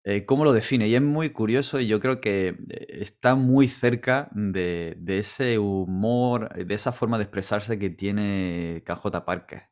eh, 0.04 0.26
cómo 0.26 0.44
lo 0.44 0.54
define. 0.54 0.88
Y 0.88 0.96
es 0.96 1.02
muy 1.02 1.30
curioso 1.30 1.80
y 1.80 1.88
yo 1.88 2.00
creo 2.00 2.20
que 2.20 2.58
eh, 2.70 2.88
está 3.02 3.36
muy 3.36 3.68
cerca 3.68 4.30
de, 4.34 4.98
ese 5.08 5.60
humor, 5.60 6.50
de 6.54 6.74
esa 6.74 6.92
forma 6.92 7.18
de 7.18 7.24
expresarse 7.24 7.80
que 7.80 7.90
tiene 7.90 8.84
KJ 8.86 9.26
Parker 9.26 9.64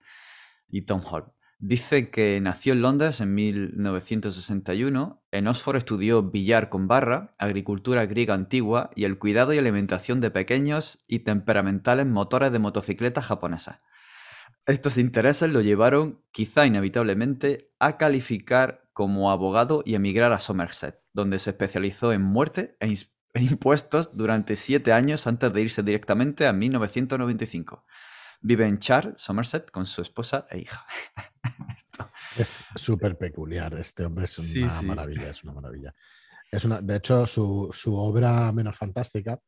y 0.70 0.84
Tom 0.84 1.02
Holt. 1.06 1.28
Dice 1.64 2.10
que 2.10 2.40
nació 2.42 2.74
en 2.74 2.82
Londres 2.82 3.22
en 3.22 3.36
1961. 3.36 5.24
En 5.32 5.48
Oxford 5.48 5.76
estudió 5.76 6.24
billar 6.24 6.70
con 6.70 6.88
barra, 6.88 7.34
agricultura 7.38 8.08
griega 8.08 8.34
antigua 8.34 8.90
y 8.96 9.04
el 9.04 9.20
cuidado 9.20 9.54
y 9.54 9.60
alimentación 9.60 10.22
de 10.22 10.32
pequeños 10.32 11.04
y 11.08 11.20
temperamentales 11.20 12.08
motores 12.08 12.52
de 12.52 12.58
motocicletas 12.58 13.26
japonesas. 13.26 13.78
Estos 14.66 14.98
intereses 14.98 15.52
lo 15.52 15.62
llevaron, 15.62 16.24
quizá 16.32 16.66
inevitablemente, 16.66 17.72
a 17.80 17.98
calificar 17.98 18.81
como 18.94 19.32
abogado 19.32 19.84
y 19.86 19.96
emigrar 19.96 20.32
a 20.32 20.40
Somerset, 20.40 21.00
donde 21.14 21.40
se 21.40 21.52
especializó 21.52 22.14
en 22.14 22.22
muerte 22.22 22.78
e, 22.80 22.94
impuestos 23.36 24.16
durante 24.16 24.56
siete 24.56 24.94
años 24.94 25.28
antes 25.28 25.52
de 25.54 25.62
irse 25.62 25.84
directamente 25.84 26.46
a 26.48 26.54
1995. 26.54 27.86
Vive 28.42 28.66
en 28.66 28.80
Char, 28.80 29.14
Somerset, 29.18 29.70
con 29.70 29.86
su 29.86 30.02
esposa 30.02 30.48
e 30.50 30.60
hija. 30.60 30.86
Es 32.38 32.64
súper 32.76 33.18
peculiar. 33.18 33.74
Este 33.76 34.06
hombre 34.06 34.26
es 34.26 34.40
una 34.40 34.96
maravilla, 34.96 35.30
es 35.30 35.44
una 35.44 35.54
maravilla. 35.54 35.94
Es 36.50 36.66
una, 36.66 36.82
de 36.82 36.96
hecho, 36.96 37.28
su, 37.28 37.70
obra 37.88 38.52
menos 38.52 38.76
fantástica, 38.76 39.40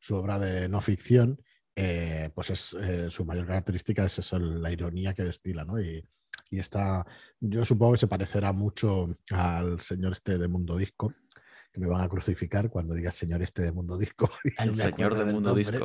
su 0.00 0.16
obra 0.16 0.38
de 0.38 0.68
no 0.68 0.80
ficción, 0.80 1.40
eh, 1.76 2.30
pues 2.34 2.50
es 2.50 2.76
eh, 2.80 3.10
su 3.10 3.24
mayor 3.24 3.46
característica 3.46 4.04
es 4.04 4.18
eso, 4.18 4.38
la 4.38 4.72
ironía 4.72 5.14
que 5.14 5.22
destila, 5.22 5.64
¿no? 5.64 5.80
Y, 5.80 6.04
y 6.50 6.58
está, 6.58 7.06
yo 7.38 7.64
supongo 7.64 7.92
que 7.92 7.98
se 7.98 8.06
parecerá 8.08 8.52
mucho 8.52 9.08
al 9.30 9.80
señor 9.80 10.12
este 10.12 10.36
de 10.36 10.48
Mundo 10.48 10.76
Disco, 10.76 11.14
que 11.72 11.80
me 11.80 11.86
van 11.86 12.02
a 12.02 12.08
crucificar 12.08 12.68
cuando 12.70 12.94
diga 12.94 13.12
señor 13.12 13.42
este 13.42 13.62
de 13.62 13.72
Mundo 13.72 13.96
Disco. 13.96 14.28
El 14.58 14.74
señor 14.74 15.14
de 15.14 15.32
Mundo 15.32 15.54
Disco. 15.54 15.84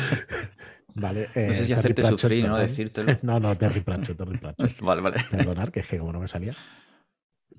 vale. 0.94 1.28
no 1.34 1.54
sé 1.54 1.66
si 1.66 1.72
eh, 1.72 1.76
hacerte 1.76 2.02
sufrir, 2.02 2.48
¿no? 2.48 2.58
Decírtelo. 2.58 3.16
no, 3.22 3.38
no, 3.38 3.56
Terry 3.56 3.80
Pratchett, 3.80 4.18
Terry 4.18 4.38
Pratchett. 4.38 4.80
vale, 4.80 5.00
vale. 5.00 5.24
Perdonar, 5.30 5.70
que 5.70 5.80
es 5.80 5.86
que 5.86 5.98
como 5.98 6.12
no 6.12 6.20
me 6.20 6.28
salía. 6.28 6.54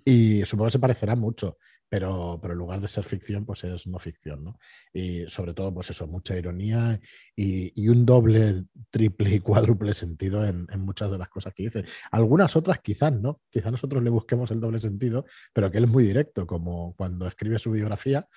Y 0.09 0.45
supongo 0.45 0.67
que 0.67 0.71
se 0.71 0.79
parecerá 0.79 1.17
mucho, 1.17 1.57
pero, 1.89 2.39
pero 2.41 2.53
en 2.53 2.59
lugar 2.59 2.79
de 2.79 2.87
ser 2.87 3.03
ficción, 3.03 3.45
pues 3.45 3.65
es 3.65 3.87
no 3.87 3.99
ficción, 3.99 4.41
¿no? 4.41 4.57
Y 4.93 5.27
sobre 5.27 5.53
todo, 5.53 5.73
pues 5.73 5.89
eso, 5.89 6.07
mucha 6.07 6.37
ironía 6.37 6.97
y, 7.35 7.89
un 7.89 8.05
doble, 8.05 8.63
triple 8.89 9.35
y 9.35 9.39
cuádruple 9.41 9.93
sentido 9.93 10.45
en, 10.45 10.65
en, 10.71 10.79
muchas 10.79 11.11
de 11.11 11.17
las 11.17 11.27
cosas 11.27 11.53
que 11.53 11.63
dice. 11.63 11.83
Algunas 12.09 12.55
otras 12.55 12.79
quizás 12.79 13.11
no, 13.11 13.41
quizás 13.49 13.69
nosotros 13.69 14.01
le 14.01 14.09
busquemos 14.09 14.49
el 14.51 14.61
doble 14.61 14.79
sentido, 14.79 15.25
pero 15.51 15.69
que 15.69 15.79
él 15.79 15.83
es 15.83 15.89
muy 15.89 16.05
directo, 16.05 16.47
como 16.47 16.95
cuando 16.95 17.27
escribe 17.27 17.59
su 17.59 17.71
biografía, 17.71 18.29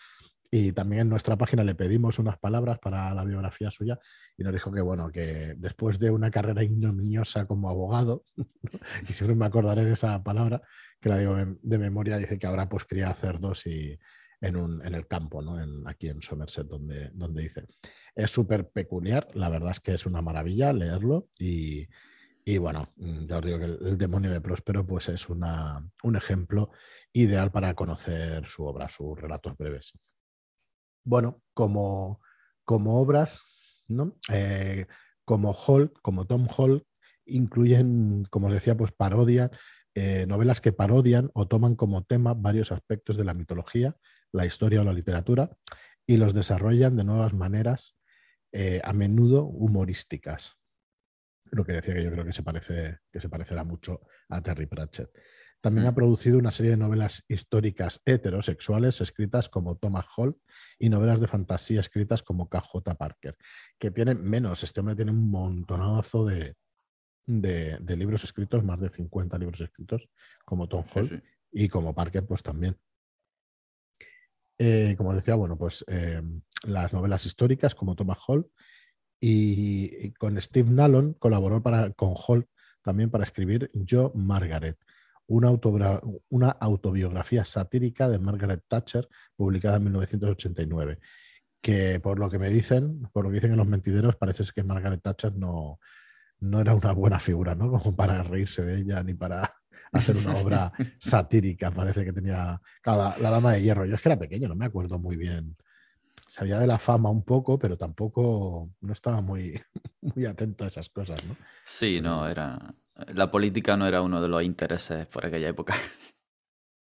y 0.51 0.73
también 0.73 1.03
en 1.03 1.09
nuestra 1.09 1.39
página 1.39 1.63
le 1.63 1.77
pedimos 1.77 2.19
unas 2.19 2.37
palabras 2.39 2.81
para 2.81 3.15
la 3.15 3.25
biografía 3.25 3.71
suya 3.71 3.99
y 4.37 4.43
nos 4.43 4.53
dijo 4.53 4.73
que, 4.73 4.81
bueno, 4.81 5.13
que 5.13 5.55
después 5.57 5.99
de 6.01 6.11
una 6.11 6.31
carrera 6.31 6.65
ignominiosa 6.65 7.47
como 7.47 7.71
abogado, 7.71 8.25
y 9.09 9.13
siempre 9.13 9.37
me 9.37 9.47
acordaré 9.47 9.85
de 9.85 9.93
esa 9.93 10.23
palabra, 10.25 10.61
que 11.01 11.09
la 11.09 11.19
digo 11.19 11.37
de 11.37 11.79
memoria, 11.79 12.17
dice 12.17 12.39
que 12.39 12.47
ahora 12.49 12.69
pues 12.69 12.85
quería 12.85 13.11
hacer 13.11 13.39
dos 13.39 13.65
y 13.67 13.97
en, 14.41 14.57
un, 14.57 14.85
en 14.85 14.95
el 14.95 15.07
campo, 15.07 15.41
¿no? 15.41 15.61
En, 15.63 15.87
aquí 15.87 16.09
en 16.09 16.21
Somerset, 16.21 16.67
donde, 16.67 17.11
donde 17.13 17.43
dice. 17.43 17.67
Es 18.15 18.31
súper 18.31 18.71
peculiar, 18.71 19.29
la 19.35 19.51
verdad 19.51 19.71
es 19.71 19.81
que 19.81 19.95
es 19.95 20.05
una 20.05 20.21
maravilla 20.21 20.73
leerlo 20.73 21.29
y, 21.39 21.87
y 22.45 22.59
bueno, 22.59 22.93
mm, 22.97 23.27
ya 23.27 23.39
os 23.39 23.45
digo 23.45 23.59
que 23.59 23.67
el, 23.67 23.99
demonio 23.99 24.33
de 24.33 24.41
Próspero 24.41 24.85
pues 24.85 25.09
es 25.11 25.29
una, 25.29 25.89
un 26.03 26.17
ejemplo 26.17 26.71
ideal 27.13 27.53
para 27.53 27.75
conocer 27.75 28.45
su 28.47 28.65
obra, 28.65 28.89
sus 28.89 29.17
relatos 29.21 29.57
breves 29.57 29.95
bueno, 31.05 31.43
como, 31.55 32.21
como 32.65 33.01
obras, 33.01 33.45
¿no? 33.89 34.17
Eh, 34.33 34.87
como 35.25 35.53
Hall, 35.53 35.93
como 36.03 36.27
Tom 36.27 36.49
Hall, 36.57 36.85
incluyen, 37.27 38.25
como 38.31 38.49
os 38.49 38.55
decía, 38.55 38.77
pues 38.77 38.93
parodian, 38.93 39.51
eh, 39.95 40.27
novelas 40.27 40.61
que 40.61 40.73
parodian 40.73 41.31
o 41.35 41.49
toman 41.49 41.75
como 41.75 42.05
tema 42.05 42.35
varios 42.35 42.73
aspectos 42.73 43.17
de 43.17 43.25
la 43.25 43.35
mitología, 43.35 43.97
la 44.33 44.47
historia 44.47 44.81
o 44.81 44.85
la 44.85 44.93
literatura, 44.93 45.51
y 46.07 46.17
los 46.17 46.35
desarrollan 46.35 46.97
de 46.97 47.05
nuevas 47.05 47.35
maneras, 47.35 47.97
eh, 48.53 48.81
a 48.85 48.93
menudo 48.93 49.45
humorísticas. 49.45 50.57
Lo 51.53 51.65
que 51.65 51.73
decía 51.73 51.95
que 51.95 52.05
yo 52.05 52.11
creo 52.11 52.25
que 52.25 52.33
se, 52.33 52.43
parece, 52.43 52.99
que 53.13 53.21
se 53.21 53.29
parecerá 53.29 53.65
mucho 53.65 54.01
a 54.29 54.41
Terry 54.41 54.67
Pratchett. 54.67 55.11
También 55.61 55.87
ha 55.87 55.95
producido 55.95 56.39
una 56.39 56.53
serie 56.53 56.73
de 56.73 56.77
novelas 56.79 57.25
históricas 57.29 58.01
heterosexuales 58.05 59.01
escritas 59.01 59.49
como 59.49 59.77
Thomas 59.77 60.07
Holt 60.17 60.39
y 60.79 60.89
novelas 60.89 61.21
de 61.21 61.27
fantasía 61.27 61.81
escritas 61.81 62.23
como 62.23 62.49
KJ 62.49 62.95
Parker, 62.99 63.37
que 63.79 63.91
tienen 63.91 64.23
menos. 64.23 64.65
Este 64.65 64.81
hombre 64.81 64.97
tiene 64.97 65.11
un 65.11 65.31
montonazo 65.31 66.25
de, 66.25 66.57
de, 67.27 67.97
libros 67.97 68.25
escritos, 68.25 68.65
más 68.65 68.81
de 68.81 68.89
50 68.89 69.39
libros 69.39 69.61
escritos, 69.61 70.09
como 70.45 70.69
Tom 70.69 70.85
Holt 70.95 71.23
y 71.53 71.69
como 71.69 71.95
Parker, 71.95 72.27
pues 72.27 72.43
también. 72.43 72.77
Eh, 74.59 74.95
como 74.97 75.11
os 75.11 75.17
decía, 75.17 75.35
bueno, 75.37 75.57
pues 75.57 75.85
eh, 75.89 76.23
las 76.65 76.93
novelas 76.93 77.25
históricas 77.25 77.75
como 77.75 77.95
Thomas 77.95 78.19
Holt 78.27 78.47
y, 79.21 80.13
con 80.13 80.41
Steve 80.41 80.71
Nallon 80.71 81.15
colaboró 81.15 81.63
para, 81.63 81.93
con 81.93 82.15
Holt 82.15 82.47
también 82.83 83.11
para 83.11 83.25
escribir 83.25 83.71
Yo 83.75 84.13
Margaret, 84.15 84.79
una, 85.31 86.01
una 86.29 86.51
autobiografía 86.51 87.45
satírica 87.45 88.09
de 88.09 88.19
Margaret 88.19 88.63
Thatcher, 88.69 89.09
publicada 89.37 89.77
en 89.77 89.85
1989 89.85 90.99
que 91.61 92.01
por 92.01 92.19
lo 92.19 92.31
que 92.31 92.39
me 92.39 92.49
dicen, 92.49 93.09
por 93.13 93.25
lo 93.25 93.31
que 93.31 93.35
dicen 93.35 93.53
en 93.53 93.59
los 93.59 93.67
mentideros, 93.67 94.17
parece 94.17 94.45
que 94.55 94.65
Margaret 94.65 95.03
Thatcher 95.03 95.35
no, 95.35 95.79
no 96.41 96.61
era 96.61 96.75
una 96.75 96.93
buena 96.93 97.19
figura, 97.19 97.55
¿no? 97.55 97.71
Como 97.71 97.95
para 97.95 98.23
reírse 98.23 98.63
de 98.63 98.81
ella 98.81 99.03
ni 99.03 99.15
para 99.15 99.55
hacer 99.93 100.17
una 100.17 100.35
obra 100.37 100.73
satírica. 100.99 101.71
Parece 101.71 102.05
que 102.05 102.13
tenía 102.13 102.61
la, 102.85 103.17
Dama 103.21 103.53
de 103.53 103.63
Hierro. 103.63 103.85
Yo 103.85 103.95
es 103.95 104.01
que 104.01 104.09
era 104.09 104.19
pequeño, 104.19 104.49
no 104.49 104.57
me 104.57 104.67
acuerdo 104.67 104.99
muy 104.99 105.17
bien. 105.17 105.57
Sabía 106.29 106.59
de 106.59 106.67
la 106.67 106.79
fama 106.79 107.11
un 107.11 107.25
poco, 107.25 107.59
pero 107.59 107.77
tampoco 107.77 108.71
no 108.81 108.93
estaba 108.93 109.21
muy, 109.21 109.61
muy 110.01 110.25
atento 110.25 110.65
a 110.65 110.69
esas 110.69 110.89
cosas, 110.89 111.23
¿no? 111.25 111.37
Sí, 111.65 112.01
no, 112.01 112.27
era, 112.27 112.75
la 113.09 113.31
política 113.31 113.77
no 113.77 113.87
era 113.87 114.03
uno 114.03 114.21
de 114.21 114.29
los 114.29 114.43
intereses 114.43 115.07
por 115.07 115.27
aquella 115.27 115.49
época. 115.49 115.75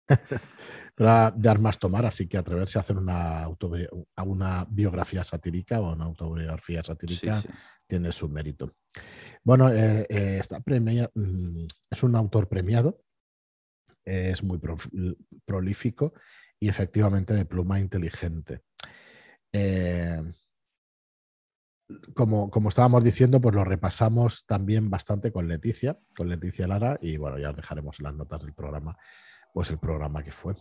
Pero 0.96 1.32
de 1.32 1.50
armas 1.50 1.80
tomar, 1.80 2.06
así 2.06 2.28
que 2.28 2.38
atreverse 2.38 2.78
a 2.78 2.82
hacer 2.82 2.98
una, 2.98 3.48
una 4.26 4.66
biografía 4.70 5.24
satírica 5.24 5.80
o 5.80 5.94
una 5.94 6.06
autobiografía 6.06 6.84
satírica 6.84 7.42
tiene 7.88 8.12
su 8.12 8.28
mérito. 8.28 8.76
Bueno, 9.44 9.72
eh, 9.72 10.06
eh, 10.10 10.42
mm, 11.16 11.68
es 11.90 12.04
un 12.04 12.16
autor 12.16 12.50
premiado, 12.50 13.02
es 14.04 14.44
muy 14.44 14.60
prolífico 15.46 16.14
y 16.60 16.68
efectivamente 16.68 17.34
de 17.34 17.46
pluma 17.46 17.80
inteligente. 17.80 18.64
Como, 22.14 22.52
como, 22.52 22.70
estábamos 22.70 23.04
diciendo, 23.04 23.42
pues 23.42 23.56
lo 23.56 23.64
repasamos 23.64 24.46
también 24.46 24.90
bastante 24.90 25.32
con 25.32 25.48
Leticia, 25.48 25.98
con 26.16 26.30
Leticia 26.30 26.68
Lara, 26.68 27.00
y 27.02 27.18
bueno, 27.18 27.40
ya 27.40 27.50
os 27.50 27.56
dejaremos 27.56 28.00
en 28.00 28.04
las 28.06 28.14
notas 28.14 28.44
del 28.44 28.54
programa, 28.54 28.96
pues 29.54 29.72
el 29.72 29.80
programa 29.80 30.24
que 30.24 30.32
fue. 30.32 30.56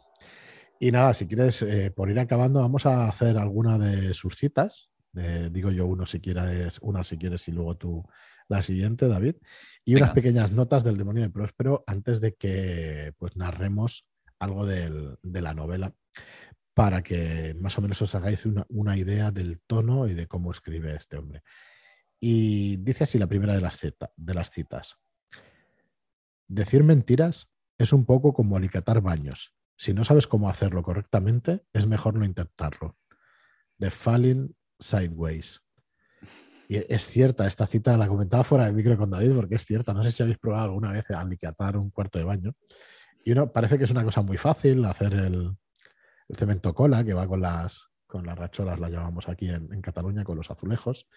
Y 0.80 0.90
nada, 0.90 1.12
si 1.12 1.26
quieres, 1.26 1.61
eh, 1.62 1.90
por 1.90 2.08
ir 2.11 2.18
acabando, 2.18 2.61
vamos 2.61 2.87
a 2.87 3.08
hacer 3.08 3.37
alguna 3.37 3.78
de 3.78 4.14
sus 4.14 4.37
citas. 4.37 4.90
Eh, 5.16 5.49
digo 5.50 5.70
yo 5.70 5.87
uno 5.87 6.06
si 6.06 6.20
quieres, 6.20 6.78
una 6.82 7.02
si 7.02 7.18
quieres 7.18 7.49
y 7.49 7.52
luego 7.52 7.76
tú 7.76 8.04
la 8.49 8.62
siguiente, 8.62 9.08
David. 9.08 9.37
Y 9.85 9.97
unas 9.97 10.12
pequeñas 10.12 10.52
notas 10.52 10.85
del 10.85 10.97
demonio 10.97 11.23
de 11.23 11.30
Próspero 11.30 11.85
antes 11.87 12.20
de 12.20 12.35
que 12.35 13.12
pues 13.18 13.37
narremos 13.37 14.06
algo 14.38 14.64
de 14.64 15.18
la 15.23 15.54
novela 15.54 15.94
para 16.78 17.02
que 17.02 17.56
más 17.58 17.76
o 17.76 17.82
menos 17.82 18.00
os 18.02 18.14
hagáis 18.14 18.47
una, 18.68 18.97
idea 18.97 19.32
del 19.32 19.61
tono 19.62 20.06
y 20.06 20.14
de 20.14 20.28
cómo 20.28 20.52
escribe 20.52 20.94
este 20.94 21.16
hombre. 21.16 21.42
Y 22.20 22.76
dice 22.76 23.02
así 23.02 23.18
la 23.18 23.26
primera 23.26 23.52
de 23.56 23.61
las, 23.61 23.80
de 23.80 24.35
las 24.35 24.50
citas. 24.52 24.97
Decir 26.47 26.85
mentiras 26.85 27.50
es 27.78 27.92
un 27.92 28.06
poco 28.06 28.32
como 28.32 28.56
alicatar 28.56 29.00
baños. 29.00 29.56
Si 29.76 29.92
no 29.92 30.04
sabes 30.04 30.28
cómo 30.28 30.49
hacerlo 30.49 30.85
correctamente, 30.85 31.64
es 31.73 31.88
mejor 31.88 32.14
no 32.14 32.25
intentarlo. 32.25 32.97
The 33.80 33.90
Falling 33.90 34.54
Sideways. 34.78 35.61
Y 36.68 36.76
es 36.76 37.04
cierta, 37.08 37.49
esta 37.49 37.66
cita 37.66 37.97
la 37.97 38.06
comentaba 38.06 38.44
fuera 38.44 38.66
de 38.66 38.73
micro 38.73 38.97
con 38.97 39.11
David 39.11 39.35
porque 39.35 39.56
es 39.56 39.64
cierta. 39.64 39.92
No 39.92 40.04
sé 40.04 40.12
si 40.12 40.23
habéis 40.23 40.38
probado 40.38 40.66
alguna 40.66 40.92
vez 40.92 41.11
alicatar 41.11 41.76
un 41.76 41.90
cuarto 41.90 42.20
de 42.20 42.25
baño. 42.25 42.54
Y 43.25 43.32
uno 43.32 43.50
parece 43.50 43.78
que 43.78 43.85
es 43.85 43.90
una 43.90 44.04
cosa 44.04 44.23
muy 44.23 44.37
fácil 44.37 44.85
hacer 44.85 45.12
el, 45.12 45.56
el 46.28 46.37
cemento 46.37 46.75
cola, 46.75 47.04
que 47.04 47.14
va 47.14 47.26
con 47.26 47.40
las, 47.40 47.88
con 48.06 48.26
las 48.26 48.38
racholas, 48.38 48.78
la 48.78 48.88
llamamos 48.88 49.28
aquí 49.28 49.49
en, 49.49 49.80
Cataluña, 49.82 50.25
con 50.25 50.37
los 50.37 50.50
azulejos. 50.50 51.08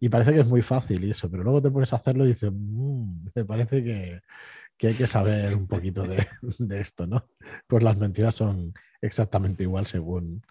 Y 0.00 0.08
parece 0.08 0.32
que 0.32 0.40
es 0.40 0.46
muy 0.46 0.62
fácil 0.62 1.04
y 1.04 1.10
eso, 1.10 1.30
pero 1.30 1.42
luego 1.42 1.62
te 1.62 1.70
pones 1.70 1.92
a 1.92 1.96
hacerlo 1.96 2.24
y 2.24 2.28
dices, 2.28 2.50
mm, 2.52 3.28
me 3.34 3.44
parece 3.44 3.82
que, 3.82 4.20
hay 4.86 4.94
que 4.94 5.06
saber 5.06 5.54
un 5.56 5.66
poquito 5.66 6.02
de, 6.58 6.80
esto, 6.80 7.06
¿no? 7.06 7.28
Pues 7.66 7.82
las 7.82 7.96
mentiras 7.96 8.34
son 8.34 8.74
exactamente 9.00 9.62
igual 9.62 9.86
según, 9.86 10.42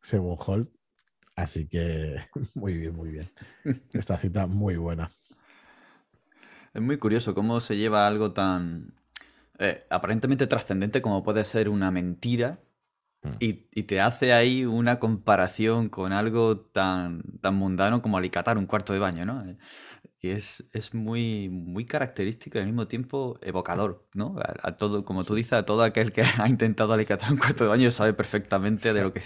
según 0.00 0.36
Holt. 0.38 0.70
Así 1.36 1.66
que 1.66 2.16
muy 2.54 2.74
bien, 2.74 2.94
muy 2.94 3.10
bien. 3.10 3.30
Esta 3.92 4.18
cita 4.18 4.46
muy 4.46 4.76
buena. 4.76 5.10
Es 6.72 6.82
muy 6.82 6.98
curioso 6.98 7.34
cómo 7.34 7.60
se 7.60 7.76
lleva 7.76 8.06
algo 8.06 8.32
tan 8.32 8.94
eh, 9.58 9.86
aparentemente 9.90 10.46
trascendente 10.46 11.02
como 11.02 11.22
puede 11.22 11.44
ser 11.44 11.68
una 11.68 11.90
mentira 11.90 12.60
Mm. 13.22 13.36
Y, 13.40 13.82
te 13.82 14.00
hace 14.00 14.32
ahí 14.32 14.64
una 14.64 14.98
comparación 14.98 15.88
con 15.88 16.12
algo 16.12 16.58
tan, 16.60 17.22
tan 17.40 17.54
mundano 17.54 18.02
como 18.02 18.16
alicatar 18.16 18.56
un 18.56 18.66
cuarto 18.66 18.92
de 18.92 18.98
baño, 18.98 19.26
¿no? 19.26 19.44
que 20.20 20.32
es, 20.32 20.68
es 20.74 20.92
muy, 20.92 21.48
muy 21.48 21.86
característico 21.86 22.58
y 22.58 22.60
al 22.60 22.66
mismo 22.66 22.86
tiempo 22.86 23.38
evocador, 23.40 24.06
¿no? 24.12 24.36
A, 24.62 24.76
todo, 24.76 25.02
como 25.02 25.24
tú 25.24 25.34
dices, 25.34 25.54
a 25.54 25.64
todo 25.64 25.82
aquel 25.82 26.12
que 26.12 26.22
ha 26.38 26.46
intentado 26.46 26.92
alicatar 26.92 27.32
un 27.32 27.38
cuarto 27.38 27.64
de 27.64 27.70
baño 27.70 27.90
sabe 27.90 28.12
perfectamente 28.12 28.92
de 28.92 29.02
lo 29.02 29.14
que 29.14 29.22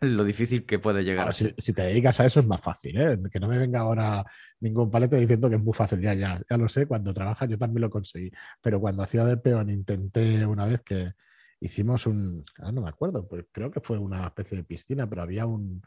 lo 0.00 0.24
difícil 0.24 0.66
que 0.66 0.80
puede 0.80 1.04
llegar. 1.04 1.32
si, 1.32 1.52
te 1.52 1.82
dedicas 1.82 2.18
a 2.18 2.26
eso 2.26 2.40
es 2.40 2.46
más 2.46 2.60
fácil, 2.60 3.00
¿eh? 3.00 3.18
Que 3.30 3.38
no 3.38 3.46
me 3.46 3.56
venga 3.56 3.80
ahora 3.80 4.24
ningún 4.58 4.90
palete 4.90 5.16
diciendo 5.16 5.48
que 5.48 5.56
es 5.56 5.62
muy 5.62 5.74
fácil. 5.74 6.00
Ya, 6.00 6.12
ya, 6.14 6.40
ya 6.50 6.56
lo 6.56 6.68
sé, 6.68 6.86
cuando 6.86 7.14
trabajas 7.14 7.48
yo 7.48 7.56
también 7.56 7.82
lo 7.82 7.90
conseguí. 7.90 8.32
Pero 8.60 8.80
cuando 8.80 9.04
hacía 9.04 9.24
de 9.24 9.36
peón 9.36 9.70
intenté 9.70 10.44
una 10.44 10.66
vez 10.66 10.82
que 10.82 11.12
hicimos 11.60 12.06
un, 12.06 12.44
no 12.58 12.82
me 12.82 12.88
acuerdo, 12.88 13.26
pues 13.26 13.44
creo 13.52 13.70
que 13.70 13.80
fue 13.80 13.98
una 13.98 14.26
especie 14.26 14.56
de 14.58 14.64
piscina, 14.64 15.08
pero 15.08 15.22
había 15.22 15.46
un 15.46 15.82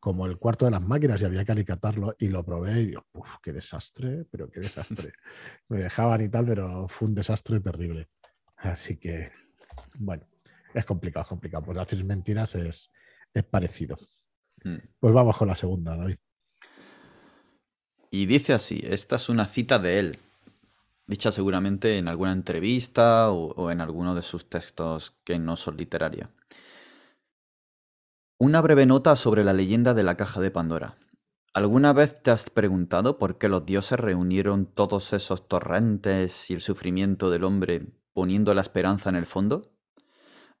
como 0.00 0.26
el 0.26 0.38
cuarto 0.38 0.64
de 0.64 0.70
las 0.70 0.82
máquinas 0.82 1.20
y 1.20 1.24
había 1.24 1.44
que 1.44 1.52
alicatarlo 1.52 2.14
y 2.18 2.28
lo 2.28 2.44
probé 2.44 2.82
y 2.82 2.86
digo, 2.86 3.06
uff, 3.12 3.36
qué 3.42 3.52
desastre, 3.52 4.24
pero 4.30 4.48
qué 4.50 4.60
desastre. 4.60 5.12
Me 5.68 5.78
dejaban 5.78 6.20
y 6.20 6.28
tal, 6.28 6.46
pero 6.46 6.88
fue 6.88 7.08
un 7.08 7.14
desastre 7.14 7.60
terrible. 7.60 8.08
Así 8.56 8.96
que, 8.96 9.32
bueno, 9.98 10.26
es 10.72 10.84
complicado, 10.84 11.22
es 11.24 11.28
complicado. 11.28 11.64
Pues 11.64 11.78
hacer 11.78 12.04
mentiras 12.04 12.54
es, 12.54 12.92
es 13.34 13.44
parecido. 13.44 13.98
Mm. 14.62 14.76
Pues 15.00 15.14
vamos 15.14 15.36
con 15.36 15.48
la 15.48 15.56
segunda, 15.56 15.96
David. 15.96 16.18
Y 18.10 18.26
dice 18.26 18.52
así, 18.54 18.80
esta 18.84 19.16
es 19.16 19.28
una 19.28 19.46
cita 19.46 19.78
de 19.78 19.98
él, 19.98 20.18
dicha 21.08 21.32
seguramente 21.32 21.98
en 21.98 22.06
alguna 22.06 22.32
entrevista 22.32 23.32
o, 23.32 23.70
en 23.70 23.80
alguno 23.80 24.14
de 24.14 24.22
sus 24.22 24.48
textos 24.48 25.18
que 25.24 25.38
no 25.38 25.56
son 25.56 25.76
literaria. 25.76 26.30
Una 28.38 28.60
breve 28.60 28.86
nota 28.86 29.16
sobre 29.16 29.42
la 29.42 29.54
leyenda 29.54 29.94
de 29.94 30.04
la 30.04 30.16
caja 30.16 30.40
de 30.40 30.50
Pandora. 30.50 30.96
¿Alguna 31.54 31.92
vez 31.92 32.22
te 32.22 32.30
has 32.30 32.50
preguntado 32.50 33.18
por 33.18 33.38
qué 33.38 33.48
los 33.48 33.64
dioses 33.66 33.98
reunieron 33.98 34.66
todos 34.66 35.12
esos 35.14 35.48
torrentes 35.48 36.50
y 36.50 36.54
el 36.54 36.60
sufrimiento 36.60 37.30
del 37.30 37.42
hombre 37.42 37.86
poniendo 38.12 38.52
la 38.52 38.60
esperanza 38.60 39.08
en 39.08 39.16
el 39.16 39.26
fondo? 39.26 39.72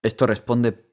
Esto 0.02 0.26
responde 0.26 0.90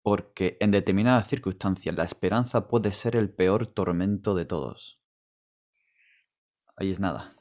porque 0.00 0.56
en 0.60 0.70
determinadas 0.70 1.26
circunstancias 1.26 1.96
la 1.96 2.04
esperanza 2.04 2.68
puede 2.68 2.92
ser 2.92 3.16
el 3.16 3.30
peor 3.30 3.66
tormento 3.66 4.36
de 4.36 4.44
todos. 4.44 5.00
Ahí 6.76 6.92
es 6.92 7.00
nada. 7.00 7.35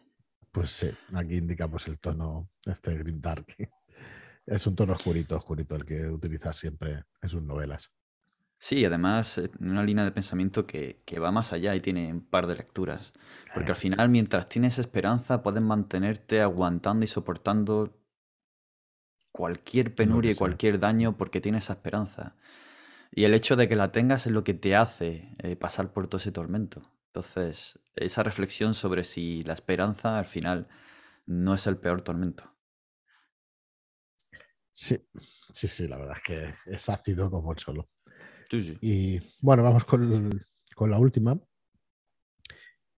Pues 0.55 0.69
sí, 0.69 0.89
aquí 1.13 1.35
indicamos 1.35 1.85
el 1.89 1.99
tono, 1.99 2.49
este 2.63 2.97
Grim 2.97 3.19
Dark. 3.19 3.45
Es 4.45 4.65
un 4.67 4.75
tono 4.75 4.93
oscurito, 4.93 5.35
oscurito 5.35 5.75
el 5.75 5.83
que 5.83 6.07
utiliza 6.07 6.53
siempre 6.53 7.03
en 7.21 7.29
sus 7.29 7.43
novelas. 7.43 7.91
Sí, 8.57 8.85
además, 8.85 9.37
eh, 9.37 9.51
una 9.59 9.83
línea 9.83 10.05
de 10.05 10.11
pensamiento 10.11 10.65
que, 10.65 11.03
va 11.21 11.31
más 11.31 11.51
allá 11.51 11.75
y 11.75 11.81
tiene 11.81 12.13
un 12.13 12.21
par 12.21 12.47
de 12.47 12.55
lecturas. 12.55 13.11
Porque 13.53 13.71
al 13.71 13.75
final, 13.75 14.07
mientras 14.07 14.47
tienes 14.47 14.79
esperanza, 14.79 15.43
puedes 15.43 15.61
mantenerte 15.61 16.41
aguantando 16.41 17.03
y 17.03 17.09
soportando 17.09 17.99
cualquier 19.33 19.93
penuria 19.93 20.31
y 20.31 20.35
cualquier 20.35 20.79
daño 20.79 21.17
porque 21.17 21.41
tienes 21.41 21.65
esa 21.65 21.73
esperanza. 21.73 22.37
Y 23.11 23.25
el 23.25 23.33
hecho 23.33 23.57
de 23.57 23.67
que 23.67 23.75
la 23.75 23.91
tengas 23.91 24.25
es 24.25 24.31
lo 24.31 24.45
que 24.45 24.53
te 24.53 24.73
hace 24.77 25.35
eh, 25.39 25.57
pasar 25.57 25.91
por 25.91 26.07
todo 26.07 26.19
ese 26.19 26.31
tormento. 26.31 26.94
Entonces, 27.15 27.79
esa 27.95 28.23
reflexión 28.23 28.73
sobre 28.73 29.05
si 29.05 29.41
la 29.45 29.53
esperanza 29.53 30.19
al 30.19 30.25
final 30.25 30.67
no 31.25 31.53
es 31.53 31.65
el 31.65 31.77
peor 31.77 32.01
tormento. 32.01 32.53
Sí, 34.73 34.99
sí, 35.53 35.69
sí, 35.69 35.87
la 35.87 35.95
verdad 35.95 36.17
es 36.17 36.23
que 36.23 36.73
es 36.73 36.89
ácido 36.89 37.31
como 37.31 37.53
el 37.53 37.57
solo. 37.57 37.89
Y 38.81 39.21
bueno, 39.39 39.63
vamos 39.63 39.85
con, 39.85 40.29
la 40.77 40.99
última. 40.99 41.39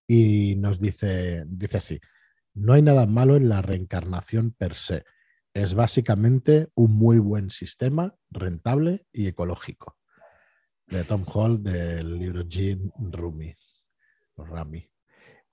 Y 0.07 0.55
nos 0.55 0.79
dice, 0.79 1.43
dice 1.45 1.77
así, 1.77 1.99
no 2.55 2.73
hay 2.73 2.81
nada 2.81 3.05
malo 3.05 3.35
en 3.35 3.49
la 3.49 3.61
reencarnación 3.61 4.49
per 4.49 4.73
se. 4.73 5.05
Es 5.53 5.75
básicamente 5.75 6.69
un 6.73 6.97
muy 6.97 7.19
buen 7.19 7.51
sistema, 7.51 8.15
rentable 8.31 9.05
y 9.13 9.27
ecológico. 9.27 9.95
De 10.87 11.03
Tom 11.03 11.23
Hall 11.31 11.61
del 11.61 12.17
libro 12.17 12.43
Rumi. 13.11 13.53
Rami. 14.45 14.87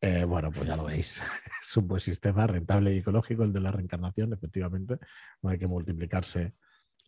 Eh, 0.00 0.24
bueno, 0.24 0.50
pues 0.50 0.66
ya 0.66 0.76
lo 0.76 0.84
veis. 0.84 1.20
Es 1.62 1.76
un 1.78 1.88
buen 1.88 2.00
sistema, 2.00 2.46
rentable 2.46 2.94
y 2.94 2.98
ecológico 2.98 3.42
el 3.42 3.52
de 3.52 3.60
la 3.60 3.72
reencarnación, 3.72 4.32
efectivamente. 4.34 4.98
No 5.40 5.50
hay 5.50 5.58
que 5.58 5.66
multiplicarse 5.66 6.54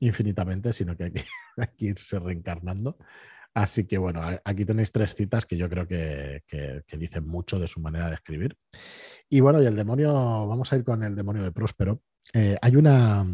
infinitamente, 0.01 0.73
sino 0.73 0.97
que 0.97 1.05
hay 1.05 1.13
que, 1.13 1.25
irse 1.79 2.19
reencarnando. 2.19 2.97
Así 3.55 3.87
que 3.87 3.97
bueno, 3.99 4.23
aquí 4.45 4.65
tenéis 4.65 4.93
tres 4.93 5.15
citas 5.15 5.47
que 5.47 5.57
yo 5.57 5.69
creo 5.69 5.87
que, 5.87 6.43
dicen 6.99 7.27
mucho 7.27 7.59
de 7.59 7.69
su 7.69 7.81
manera 7.81 8.09
de 8.09 8.15
escribir. 8.15 8.57
Y 9.29 9.41
bueno, 9.41 9.63
y 9.63 9.67
el 9.67 9.77
demonio, 9.77 10.13
vamos 10.47 10.73
a 10.73 10.77
ir 10.77 10.85
con 10.85 11.03
el 11.03 11.15
demonio 11.15 11.43
de 11.43 11.53
Próspero. 11.53 12.03
Eh, 12.33 12.57
hay 12.61 12.77
una, 12.77 13.27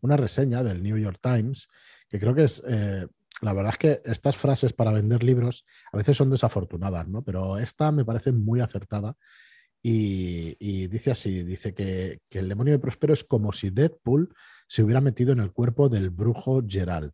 una, 0.00 0.16
reseña 0.16 0.62
del 0.62 0.82
New 0.82 0.96
York 0.96 1.18
Times 1.22 1.68
que 2.08 2.20
creo 2.20 2.34
que 2.34 2.44
es, 2.44 2.62
eh, 2.66 3.06
la 3.42 3.52
verdad 3.52 3.72
es 3.72 3.78
que 3.78 4.02
estas 4.04 4.36
frases 4.36 4.72
para 4.72 4.92
vender 4.92 5.22
libros 5.22 5.66
a 5.92 5.96
veces 5.96 6.16
son 6.16 6.30
desafortunadas, 6.30 7.08
¿no? 7.08 7.22
Pero 7.22 7.58
esta 7.58 7.92
me 7.92 8.04
parece 8.04 8.32
muy 8.32 8.60
acertada 8.60 9.16
y, 9.82 10.86
dice 10.86 11.10
así, 11.10 11.42
dice 11.42 11.74
que, 11.74 12.20
que, 12.30 12.38
el 12.38 12.48
demonio 12.48 12.72
de 12.72 12.78
Próspero 12.78 13.12
es 13.12 13.24
como 13.24 13.52
si 13.52 13.70
Deadpool 13.70 14.32
se 14.68 14.84
hubiera 14.84 15.00
metido 15.00 15.32
en 15.32 15.40
el 15.40 15.52
cuerpo 15.52 15.88
del 15.88 16.10
brujo 16.10 16.62
Gerald. 16.66 17.12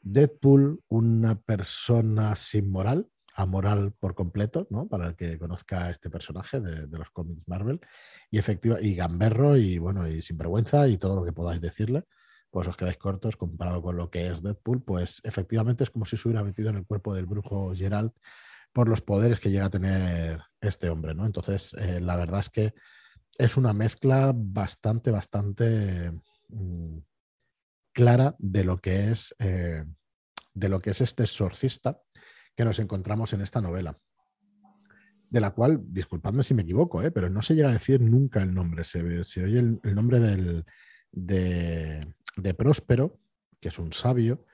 Deadpool, 0.00 0.80
una 0.88 1.38
persona 1.38 2.34
sin 2.36 2.70
moral, 2.70 3.06
amoral 3.34 3.92
por 3.92 4.14
completo, 4.14 4.66
¿no? 4.70 4.88
Para 4.88 5.08
el 5.08 5.16
que 5.16 5.38
conozca 5.38 5.90
este 5.90 6.08
personaje 6.08 6.60
de, 6.60 6.86
los 6.98 7.10
cómics 7.10 7.42
Marvel, 7.46 7.80
y 8.30 8.38
efectiva, 8.38 8.80
y 8.80 8.94
gamberro, 8.94 9.56
y 9.56 9.78
bueno, 9.78 10.08
y 10.08 10.22
sin 10.22 10.38
vergüenza, 10.38 10.88
y 10.88 10.96
todo 10.96 11.16
lo 11.16 11.24
que 11.24 11.32
podáis 11.32 11.60
decirle, 11.60 12.04
pues 12.54 12.68
os 12.68 12.76
quedáis 12.76 12.98
cortos 12.98 13.36
comparado 13.36 13.82
con 13.82 13.96
lo 13.96 14.10
que 14.10 14.28
es 14.28 14.40
Deadpool, 14.40 14.82
pues 14.82 15.20
efectivamente 15.24 15.82
es 15.82 15.90
como 15.90 16.06
si 16.06 16.16
se 16.16 16.28
hubiera 16.28 16.44
metido 16.44 16.70
en 16.70 16.76
el 16.76 16.86
cuerpo 16.86 17.12
del 17.12 17.26
brujo 17.26 17.74
Gerald 17.74 18.12
por 18.72 18.88
los 18.88 19.00
poderes 19.00 19.40
que 19.40 19.50
llega 19.50 19.66
a 19.66 19.70
tener 19.70 20.40
este 20.60 20.88
hombre, 20.88 21.14
¿no? 21.16 21.26
Entonces, 21.26 21.74
eh, 21.74 22.00
la 22.00 22.16
verdad 22.16 22.40
es 22.40 22.50
que 22.50 22.74
es 23.38 23.56
una 23.56 23.72
mezcla 23.72 24.32
bastante, 24.34 25.10
bastante 25.10 26.12
Mm, 26.48 26.98
clara 27.92 28.34
de 28.38 28.64
lo 28.64 28.78
que 28.78 29.10
es 29.10 29.34
eh, 29.38 29.84
de 30.52 30.68
lo 30.68 30.80
que 30.80 30.90
es 30.90 31.00
este 31.00 31.24
exorcista 31.24 32.00
que 32.56 32.64
nos 32.64 32.78
encontramos 32.78 33.32
en 33.32 33.42
esta 33.42 33.60
novela. 33.60 33.98
De 35.30 35.40
la 35.40 35.50
cual, 35.50 35.80
disculpadme 35.82 36.44
si 36.44 36.54
me 36.54 36.62
equivoco, 36.62 37.02
eh, 37.02 37.10
pero 37.10 37.28
no 37.28 37.42
se 37.42 37.54
llega 37.54 37.70
a 37.70 37.72
decir 37.72 38.00
nunca 38.00 38.40
el 38.40 38.54
nombre. 38.54 38.84
Se, 38.84 39.02
oye 39.02 39.58
el, 39.58 39.94
nombre 39.94 40.20
del, 40.20 40.64
de, 41.14 42.14
Próspero, 42.56 43.18
que 43.60 43.68
es 43.68 43.78
un 43.78 43.92
sabio, 43.92 44.44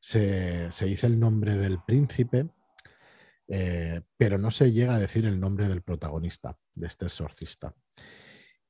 se, 0.00 0.70
dice 0.82 1.06
el 1.06 1.18
nombre 1.18 1.56
del 1.56 1.82
príncipe, 1.82 2.48
eh, 3.48 4.00
pero 4.16 4.38
no 4.38 4.50
se 4.50 4.72
llega 4.72 4.94
a 4.94 4.98
decir 4.98 5.26
el 5.26 5.40
nombre 5.40 5.68
del 5.68 5.82
protagonista, 5.82 6.58
de 6.74 6.86
este 6.86 7.06
exorcista. 7.06 7.74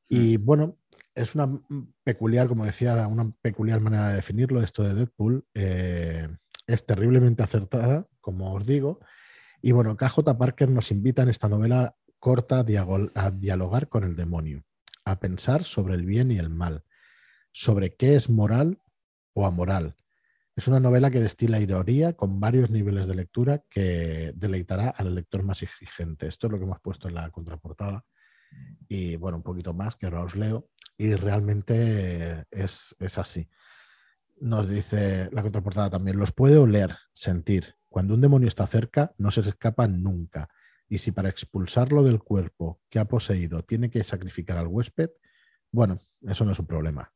Y 0.08 0.38
mm. 0.38 0.44
bueno, 0.44 0.78
es 1.14 1.34
una 1.34 1.60
peculiar, 2.02 2.48
como 2.48 2.64
decía, 2.64 3.06
una 3.06 3.30
peculiar 3.40 3.80
manera 3.80 4.08
de 4.08 4.16
definirlo, 4.16 4.62
esto 4.62 4.82
de 4.82 4.94
Deadpool. 4.94 5.46
Eh, 5.54 6.28
es 6.66 6.86
terriblemente 6.86 7.42
acertada, 7.42 8.08
como 8.20 8.52
os 8.52 8.66
digo. 8.66 9.00
Y 9.60 9.72
bueno, 9.72 9.96
KJ 9.96 10.36
Parker 10.38 10.70
nos 10.70 10.90
invita 10.90 11.22
en 11.22 11.28
esta 11.28 11.48
novela 11.48 11.96
corta 12.18 12.64
a 13.14 13.30
dialogar 13.30 13.88
con 13.88 14.04
el 14.04 14.16
demonio, 14.16 14.64
a 15.04 15.20
pensar 15.20 15.64
sobre 15.64 15.94
el 15.94 16.06
bien 16.06 16.30
y 16.30 16.38
el 16.38 16.48
mal, 16.48 16.82
sobre 17.54 17.94
qué 17.94 18.16
es 18.16 18.28
moral 18.28 18.82
o 19.32 19.46
amoral. 19.46 19.96
Es 20.56 20.66
una 20.66 20.80
novela 20.80 21.10
que 21.10 21.20
destila 21.20 21.60
ironía 21.60 22.14
con 22.14 22.40
varios 22.40 22.68
niveles 22.68 23.06
de 23.06 23.14
lectura 23.14 23.62
que 23.70 24.32
deleitará 24.34 24.90
al 24.90 25.14
lector 25.14 25.44
más 25.44 25.62
exigente. 25.62 26.26
Esto 26.26 26.48
es 26.48 26.52
lo 26.52 26.58
que 26.58 26.64
hemos 26.64 26.80
puesto 26.80 27.08
en 27.08 27.14
la 27.14 27.30
contraportada. 27.30 28.04
Y 28.88 29.16
bueno, 29.16 29.38
un 29.38 29.42
poquito 29.44 29.72
más 29.72 29.94
que 29.96 30.06
ahora 30.06 30.22
os 30.22 30.34
leo 30.34 30.68
y 30.98 31.14
realmente 31.14 32.44
es, 32.50 32.94
así. 33.16 33.48
Nos 34.40 34.68
dice 34.68 35.28
la 35.32 35.42
contraportada 35.42 35.90
también, 35.90 36.18
los 36.18 36.32
puede 36.32 36.56
oler, 36.56 36.96
sentir. 37.12 37.76
Cuando 37.88 38.14
un 38.14 38.20
demonio 38.20 38.48
está 38.48 38.66
cerca, 38.66 39.14
no 39.16 39.30
se 39.30 39.42
escapa 39.42 39.86
nunca. 39.86 40.48
Y 40.88 40.98
si 40.98 41.12
para 41.12 41.28
expulsarlo 41.28 42.02
del 42.02 42.20
cuerpo 42.20 42.80
que 42.90 42.98
ha 42.98 43.04
poseído 43.06 43.62
tiene 43.62 43.90
que 43.90 44.02
sacrificar 44.02 44.58
al 44.58 44.66
huésped, 44.66 45.10
bueno, 45.70 46.00
eso 46.22 46.44
no 46.44 46.50
es 46.52 46.58
un 46.58 46.66
problema. 46.66 47.13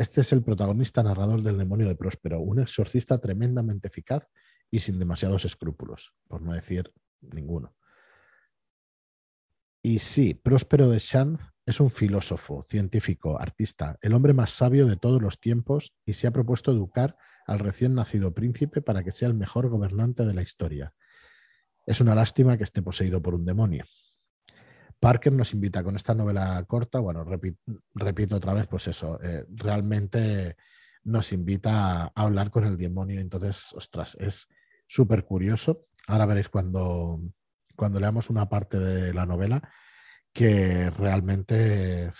Este 0.00 0.22
es 0.22 0.32
el 0.32 0.42
protagonista 0.42 1.02
narrador 1.02 1.42
del 1.42 1.58
demonio 1.58 1.86
de 1.86 1.94
Próspero, 1.94 2.40
un 2.40 2.58
exorcista 2.58 3.18
tremendamente 3.18 3.88
eficaz 3.88 4.26
y 4.70 4.80
sin 4.80 4.98
demasiados 4.98 5.44
escrúpulos, 5.44 6.14
por 6.26 6.40
no 6.40 6.54
decir 6.54 6.90
ninguno. 7.20 7.76
Y 9.82 9.98
sí, 9.98 10.32
Próspero 10.32 10.88
de 10.88 11.00
Chanz 11.00 11.42
es 11.66 11.80
un 11.80 11.90
filósofo, 11.90 12.64
científico, 12.66 13.38
artista, 13.38 13.98
el 14.00 14.14
hombre 14.14 14.32
más 14.32 14.52
sabio 14.52 14.86
de 14.86 14.96
todos 14.96 15.20
los 15.20 15.38
tiempos 15.38 15.92
y 16.06 16.14
se 16.14 16.26
ha 16.26 16.30
propuesto 16.30 16.70
educar 16.70 17.18
al 17.46 17.58
recién 17.58 17.94
nacido 17.94 18.32
príncipe 18.32 18.80
para 18.80 19.04
que 19.04 19.12
sea 19.12 19.28
el 19.28 19.34
mejor 19.34 19.68
gobernante 19.68 20.24
de 20.24 20.32
la 20.32 20.40
historia. 20.40 20.94
Es 21.84 22.00
una 22.00 22.14
lástima 22.14 22.56
que 22.56 22.64
esté 22.64 22.80
poseído 22.80 23.20
por 23.20 23.34
un 23.34 23.44
demonio. 23.44 23.84
Parker 25.00 25.32
nos 25.32 25.54
invita 25.54 25.82
con 25.82 25.96
esta 25.96 26.14
novela 26.14 26.62
corta, 26.68 27.00
bueno, 27.00 27.24
repito, 27.24 28.36
otra 28.36 28.52
vez, 28.52 28.66
pues 28.66 28.86
eso, 28.86 29.18
eh, 29.22 29.46
realmente 29.48 30.56
nos 31.04 31.32
invita 31.32 32.04
a 32.04 32.12
hablar 32.14 32.50
con 32.50 32.64
el 32.64 32.76
demonio, 32.76 33.20
entonces, 33.20 33.72
ostras, 33.74 34.16
es 34.20 34.46
súper 34.86 35.24
curioso. 35.24 35.86
Ahora 36.06 36.26
veréis 36.26 36.50
cuando, 36.50 37.18
cuando 37.74 37.98
leamos 37.98 38.28
una 38.28 38.48
parte 38.48 38.78
de 38.78 39.14
la 39.14 39.24
novela 39.24 39.62
que 40.32 40.90
realmente 40.90 42.12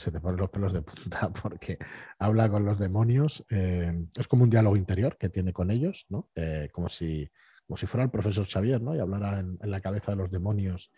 se 0.00 0.10
te 0.10 0.20
ponen 0.20 0.40
los 0.40 0.50
pelos 0.50 0.72
de 0.72 0.82
punta 0.82 1.30
porque 1.42 1.78
habla 2.18 2.48
con 2.48 2.64
los 2.64 2.78
demonios. 2.78 3.44
Eh, 3.50 4.06
es 4.16 4.26
como 4.26 4.44
un 4.44 4.50
diálogo 4.50 4.76
interior 4.76 5.16
que 5.18 5.28
tiene 5.28 5.52
con 5.52 5.70
ellos, 5.70 6.06
¿no? 6.08 6.30
Eh, 6.34 6.70
como, 6.72 6.88
si, 6.88 7.30
como 7.66 7.76
si 7.76 7.86
fuera 7.86 8.04
el 8.04 8.10
profesor 8.10 8.46
Xavier, 8.46 8.80
¿no? 8.80 8.96
Y 8.96 8.98
hablara 8.98 9.38
en, 9.38 9.58
la 9.62 9.80
cabeza 9.80 10.12
de 10.12 10.16
los 10.16 10.30
demonios 10.30 10.90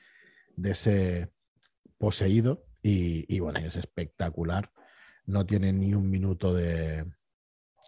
de 0.57 0.71
ese 0.73 1.33
poseído. 1.99 2.65
Y, 2.83 3.39
bueno, 3.39 3.61
es 3.61 3.77
espectacular. 3.77 4.71
No 5.27 5.47
tiene 5.47 5.73
ni 5.73 5.95
un 5.95 6.11
minuto 6.11 6.53
de. 6.53 7.05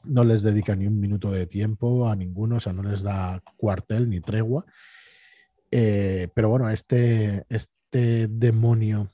No 0.04 0.22
les 0.22 0.42
dedica 0.42 0.76
ni 0.76 0.86
un 0.86 1.00
minuto 1.00 1.30
de 1.30 1.46
tiempo 1.46 2.08
a 2.08 2.14
ninguno, 2.14 2.56
o 2.56 2.60
sea, 2.60 2.72
no 2.72 2.82
les 2.82 3.02
da 3.02 3.42
cuartel 3.56 4.08
ni 4.08 4.20
tregua. 4.20 4.64
Eh, 5.70 6.28
pero 6.34 6.50
bueno, 6.50 6.68
este, 6.70 7.44
este 7.48 8.28
demonio 8.28 9.12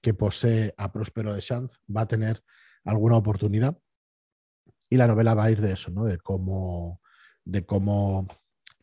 que 0.00 0.14
posee 0.14 0.74
a 0.76 0.92
Próspero 0.92 1.34
de 1.34 1.40
Chanz 1.40 1.80
va 1.94 2.02
a 2.02 2.08
tener 2.08 2.42
alguna 2.84 3.16
oportunidad. 3.16 3.76
Y 4.88 4.96
la 4.96 5.08
novela 5.08 5.34
va 5.34 5.44
a 5.44 5.50
ir 5.50 5.60
de 5.60 5.72
eso, 5.72 5.90
¿no? 5.90 6.04
De 6.04 6.18
cómo, 6.18 7.00
de 7.44 7.66
cómo 7.66 8.28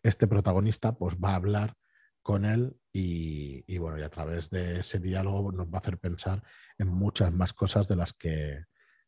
este 0.02 0.28
protagonista 0.28 0.98
pues, 0.98 1.16
va 1.16 1.30
a 1.30 1.36
hablar 1.36 1.78
con 2.22 2.44
él 2.44 2.76
y, 2.96 3.78
bueno, 3.80 3.98
y 3.98 4.04
a 4.04 4.10
través 4.10 4.52
de 4.52 4.80
ese 4.80 5.00
diálogo 5.00 5.52
nos 5.52 5.68
va 5.68 5.78
a 5.78 5.80
hacer 5.80 5.98
pensar 5.98 6.44
en 6.78 6.90
muchas 6.90 7.34
más 7.34 7.52
cosas 7.52 7.88
de 7.88 7.96
las 7.96 8.14
que 8.14 8.66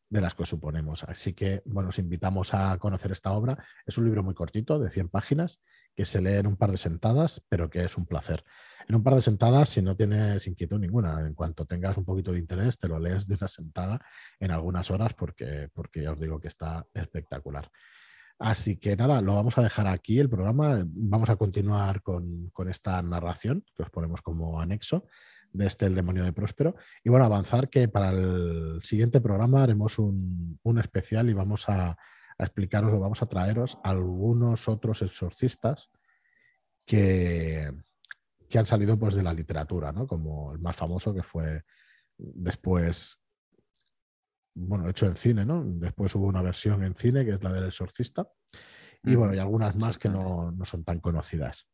de 0.08 0.20
las 0.20 0.34
que 0.34 0.46
suponemos. 0.46 1.04
Así 1.04 1.32
que, 1.32 1.62
bueno, 1.64 1.88
os 1.88 1.98
invitamos 1.98 2.54
a 2.54 2.78
conocer 2.78 3.10
esta 3.10 3.32
obra. 3.32 3.58
Es 3.84 3.98
un 3.98 4.04
libro 4.04 4.22
muy 4.22 4.34
cortito, 4.34 4.78
de 4.78 4.90
100 4.90 5.08
páginas, 5.08 5.60
que 5.96 6.04
se 6.04 6.20
lee 6.20 6.34
en 6.34 6.46
un 6.46 6.56
par 6.56 6.70
de 6.70 6.78
sentadas, 6.78 7.42
pero 7.48 7.70
que 7.70 7.84
es 7.84 7.96
un 7.96 8.06
placer. 8.06 8.44
En 8.88 8.94
un 8.94 9.02
par 9.02 9.16
de 9.16 9.22
sentadas, 9.22 9.70
si 9.70 9.82
no 9.82 9.96
tienes 9.96 10.46
inquietud 10.46 10.78
ninguna, 10.78 11.26
en 11.26 11.34
cuanto 11.34 11.64
tengas 11.66 11.96
un 11.96 12.04
poquito 12.04 12.32
de 12.32 12.38
interés, 12.38 12.78
te 12.78 12.86
lo 12.86 13.00
lees 13.00 13.26
de 13.26 13.34
una 13.34 13.48
sentada 13.48 14.00
en 14.38 14.52
algunas 14.52 14.90
horas 14.92 15.14
porque, 15.14 15.68
porque 15.74 16.02
ya 16.02 16.12
os 16.12 16.20
digo 16.20 16.38
que 16.38 16.48
está 16.48 16.86
espectacular. 16.94 17.68
Así 18.38 18.76
que 18.76 18.96
nada, 18.96 19.20
lo 19.22 19.34
vamos 19.34 19.56
a 19.56 19.62
dejar 19.62 19.86
aquí 19.86 20.18
el 20.18 20.28
programa. 20.28 20.82
Vamos 20.84 21.30
a 21.30 21.36
continuar 21.36 22.02
con, 22.02 22.52
esta 22.68 23.00
narración 23.02 23.64
que 23.74 23.82
os 23.82 23.90
ponemos 23.90 24.20
como 24.20 24.60
anexo 24.60 25.06
de 25.52 25.66
este 25.66 25.86
El 25.86 25.94
demonio 25.94 26.24
de 26.24 26.32
Próspero. 26.32 26.76
Y 27.02 27.08
bueno, 27.08 27.24
avanzar 27.24 27.70
que 27.70 27.88
para 27.88 28.10
el 28.10 28.80
siguiente 28.82 29.20
programa 29.20 29.62
haremos 29.62 29.98
un, 29.98 30.58
un 30.62 30.78
especial 30.78 31.30
y 31.30 31.34
vamos 31.34 31.68
a, 31.68 31.90
a 32.38 32.44
explicaros 32.44 32.92
o 32.92 33.00
vamos 33.00 33.22
a 33.22 33.26
traeros 33.26 33.78
algunos 33.82 34.68
otros 34.68 35.00
exorcistas 35.00 35.90
que, 36.84 37.72
que 38.48 38.58
han 38.58 38.66
salido 38.66 38.98
pues 38.98 39.14
de 39.14 39.22
la 39.22 39.32
literatura, 39.32 39.92
¿no? 39.92 40.06
Como 40.06 40.52
el 40.52 40.58
más 40.58 40.76
famoso 40.76 41.14
que 41.14 41.22
fue 41.22 41.64
después, 42.18 43.20
bueno, 44.56 44.88
hecho 44.88 45.06
en 45.06 45.16
cine, 45.16 45.44
¿no? 45.44 45.62
Después 45.64 46.14
hubo 46.14 46.26
una 46.26 46.42
versión 46.42 46.82
en 46.82 46.94
cine 46.94 47.24
que 47.24 47.32
es 47.32 47.42
la 47.42 47.52
del 47.52 47.66
exorcista. 47.66 48.26
Y 49.02 49.14
bueno, 49.14 49.34
y 49.34 49.38
algunas 49.38 49.76
más 49.76 49.98
que 49.98 50.08
no, 50.08 50.50
no 50.50 50.64
son 50.64 50.82
tan 50.82 50.98
conocidas. 50.98 51.68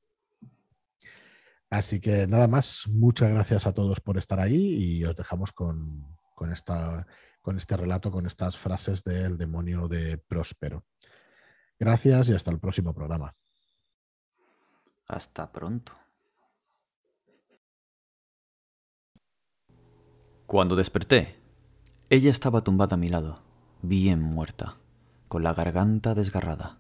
Así 1.71 2.01
que 2.01 2.27
nada 2.27 2.49
más, 2.49 2.87
muchas 2.89 3.31
gracias 3.31 3.67
a 3.67 3.73
todos 3.73 4.01
por 4.01 4.19
estar 4.19 4.39
ahí 4.39 4.99
y 4.99 5.05
os 5.05 5.17
dejamos 5.17 5.53
con, 5.53 6.19
con 6.35 6.53
esta 6.53 7.07
con 7.43 7.57
este 7.57 7.77
relato, 7.77 8.11
con 8.11 8.25
estas 8.25 8.57
frases 8.57 9.03
del 9.03 9.37
demonio 9.37 9.89
de 9.89 10.17
Próspero. 10.17 10.85
Gracias 11.79 12.29
y 12.29 12.35
hasta 12.35 12.53
el 12.53 12.61
próximo 12.61 12.95
programa. 12.95 13.35
Hasta 15.09 15.51
pronto. 15.51 15.93
Cuando 20.47 20.77
desperté, 20.77 21.42
ella 22.13 22.29
estaba 22.29 22.61
tumbada 22.61 22.97
a 22.97 22.99
mi 22.99 23.09
lado, 23.09 23.39
bien 23.81 24.21
muerta, 24.21 24.77
con 25.29 25.43
la 25.43 25.55
garganta 25.55 26.15
desgarrada. 26.15 26.77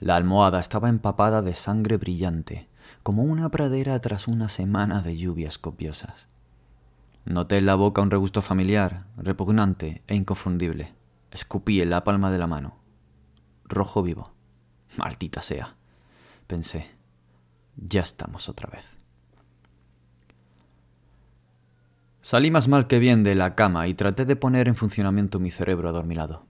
La 0.00 0.16
almohada 0.16 0.60
estaba 0.60 0.90
empapada 0.90 1.40
de 1.40 1.54
sangre 1.54 1.96
brillante, 1.96 2.68
como 3.02 3.22
una 3.22 3.48
pradera 3.48 3.98
tras 4.02 4.28
una 4.28 4.50
semana 4.50 5.00
de 5.00 5.16
lluvias 5.16 5.56
copiosas. 5.56 6.28
Noté 7.24 7.56
en 7.56 7.64
la 7.64 7.74
boca 7.74 8.02
un 8.02 8.10
regusto 8.10 8.42
familiar, 8.42 9.06
repugnante 9.16 10.02
e 10.06 10.14
inconfundible. 10.14 10.92
Escupí 11.30 11.80
en 11.80 11.88
la 11.88 12.04
palma 12.04 12.30
de 12.30 12.36
la 12.36 12.46
mano. 12.46 12.76
Rojo 13.64 14.02
vivo. 14.02 14.34
Maldita 14.98 15.40
sea. 15.40 15.76
Pensé. 16.46 16.90
Ya 17.76 18.02
estamos 18.02 18.50
otra 18.50 18.68
vez. 18.68 18.97
Salí 22.30 22.50
más 22.50 22.68
mal 22.68 22.88
que 22.88 22.98
bien 22.98 23.22
de 23.22 23.34
la 23.34 23.54
cama 23.54 23.88
y 23.88 23.94
traté 23.94 24.26
de 24.26 24.36
poner 24.36 24.68
en 24.68 24.76
funcionamiento 24.76 25.40
mi 25.40 25.50
cerebro 25.50 25.88
adormilado. 25.88 26.44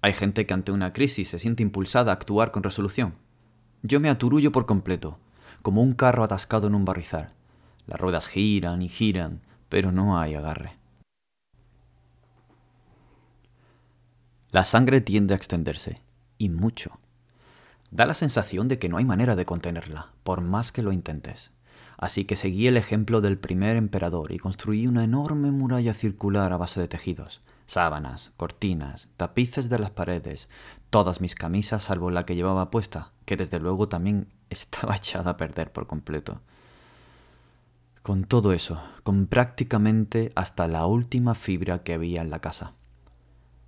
Hay 0.00 0.12
gente 0.12 0.44
que 0.44 0.54
ante 0.54 0.72
una 0.72 0.92
crisis 0.92 1.28
se 1.28 1.38
siente 1.38 1.62
impulsada 1.62 2.10
a 2.10 2.14
actuar 2.14 2.50
con 2.50 2.64
resolución. 2.64 3.14
Yo 3.84 4.00
me 4.00 4.10
aturullo 4.10 4.50
por 4.50 4.66
completo, 4.66 5.20
como 5.62 5.82
un 5.82 5.94
carro 5.94 6.24
atascado 6.24 6.66
en 6.66 6.74
un 6.74 6.84
barrizal. 6.84 7.32
Las 7.86 8.00
ruedas 8.00 8.26
giran 8.26 8.82
y 8.82 8.88
giran, 8.88 9.40
pero 9.68 9.92
no 9.92 10.18
hay 10.18 10.34
agarre. 10.34 10.72
La 14.50 14.64
sangre 14.64 15.00
tiende 15.00 15.34
a 15.34 15.36
extenderse, 15.36 16.02
y 16.38 16.48
mucho. 16.48 16.98
Da 17.92 18.04
la 18.04 18.14
sensación 18.14 18.66
de 18.66 18.80
que 18.80 18.88
no 18.88 18.96
hay 18.96 19.04
manera 19.04 19.36
de 19.36 19.46
contenerla, 19.46 20.10
por 20.24 20.40
más 20.40 20.72
que 20.72 20.82
lo 20.82 20.90
intentes. 20.90 21.52
Así 21.96 22.24
que 22.24 22.36
seguí 22.36 22.66
el 22.66 22.76
ejemplo 22.76 23.20
del 23.20 23.38
primer 23.38 23.76
emperador 23.76 24.32
y 24.32 24.38
construí 24.38 24.86
una 24.86 25.04
enorme 25.04 25.52
muralla 25.52 25.94
circular 25.94 26.52
a 26.52 26.56
base 26.56 26.80
de 26.80 26.88
tejidos, 26.88 27.40
sábanas, 27.66 28.32
cortinas, 28.36 29.08
tapices 29.16 29.68
de 29.68 29.78
las 29.78 29.90
paredes, 29.90 30.48
todas 30.90 31.20
mis 31.20 31.34
camisas 31.34 31.82
salvo 31.82 32.10
la 32.10 32.24
que 32.24 32.36
llevaba 32.36 32.70
puesta, 32.70 33.12
que 33.24 33.36
desde 33.36 33.60
luego 33.60 33.88
también 33.88 34.28
estaba 34.50 34.96
echada 34.96 35.32
a 35.32 35.36
perder 35.36 35.72
por 35.72 35.86
completo. 35.86 36.40
Con 38.02 38.24
todo 38.24 38.52
eso, 38.52 38.82
con 39.02 39.26
prácticamente 39.26 40.30
hasta 40.34 40.68
la 40.68 40.84
última 40.86 41.34
fibra 41.34 41.82
que 41.82 41.94
había 41.94 42.20
en 42.20 42.30
la 42.30 42.40
casa. 42.40 42.74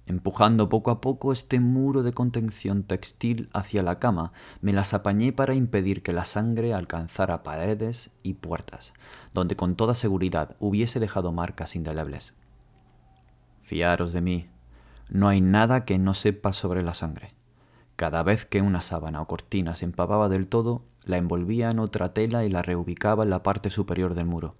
Empujando 0.06 0.68
poco 0.68 0.92
a 0.92 1.00
poco 1.00 1.32
este 1.32 1.58
muro 1.58 2.04
de 2.04 2.12
contención 2.12 2.84
textil 2.84 3.50
hacia 3.52 3.82
la 3.82 3.98
cama, 3.98 4.32
me 4.60 4.72
las 4.72 4.94
apañé 4.94 5.32
para 5.32 5.54
impedir 5.54 6.02
que 6.02 6.12
la 6.12 6.24
sangre 6.24 6.72
alcanzara 6.72 7.42
paredes 7.42 8.10
y 8.22 8.34
puertas, 8.34 8.94
donde 9.34 9.56
con 9.56 9.74
toda 9.74 9.96
seguridad 9.96 10.54
hubiese 10.60 11.00
dejado 11.00 11.32
marcas 11.32 11.74
indelebles. 11.74 12.34
Fiaros 13.62 14.12
de 14.12 14.20
mí, 14.20 14.48
no 15.08 15.26
hay 15.26 15.40
nada 15.40 15.84
que 15.84 15.98
no 15.98 16.14
sepa 16.14 16.52
sobre 16.52 16.84
la 16.84 16.94
sangre. 16.94 17.34
Cada 17.96 18.22
vez 18.22 18.46
que 18.46 18.62
una 18.62 18.82
sábana 18.82 19.20
o 19.20 19.26
cortina 19.26 19.74
se 19.74 19.86
empapaba 19.86 20.28
del 20.28 20.46
todo, 20.46 20.84
la 21.04 21.16
envolvía 21.16 21.70
en 21.70 21.80
otra 21.80 22.12
tela 22.12 22.44
y 22.44 22.48
la 22.48 22.62
reubicaba 22.62 23.24
en 23.24 23.30
la 23.30 23.42
parte 23.42 23.70
superior 23.70 24.14
del 24.14 24.26
muro. 24.26 24.54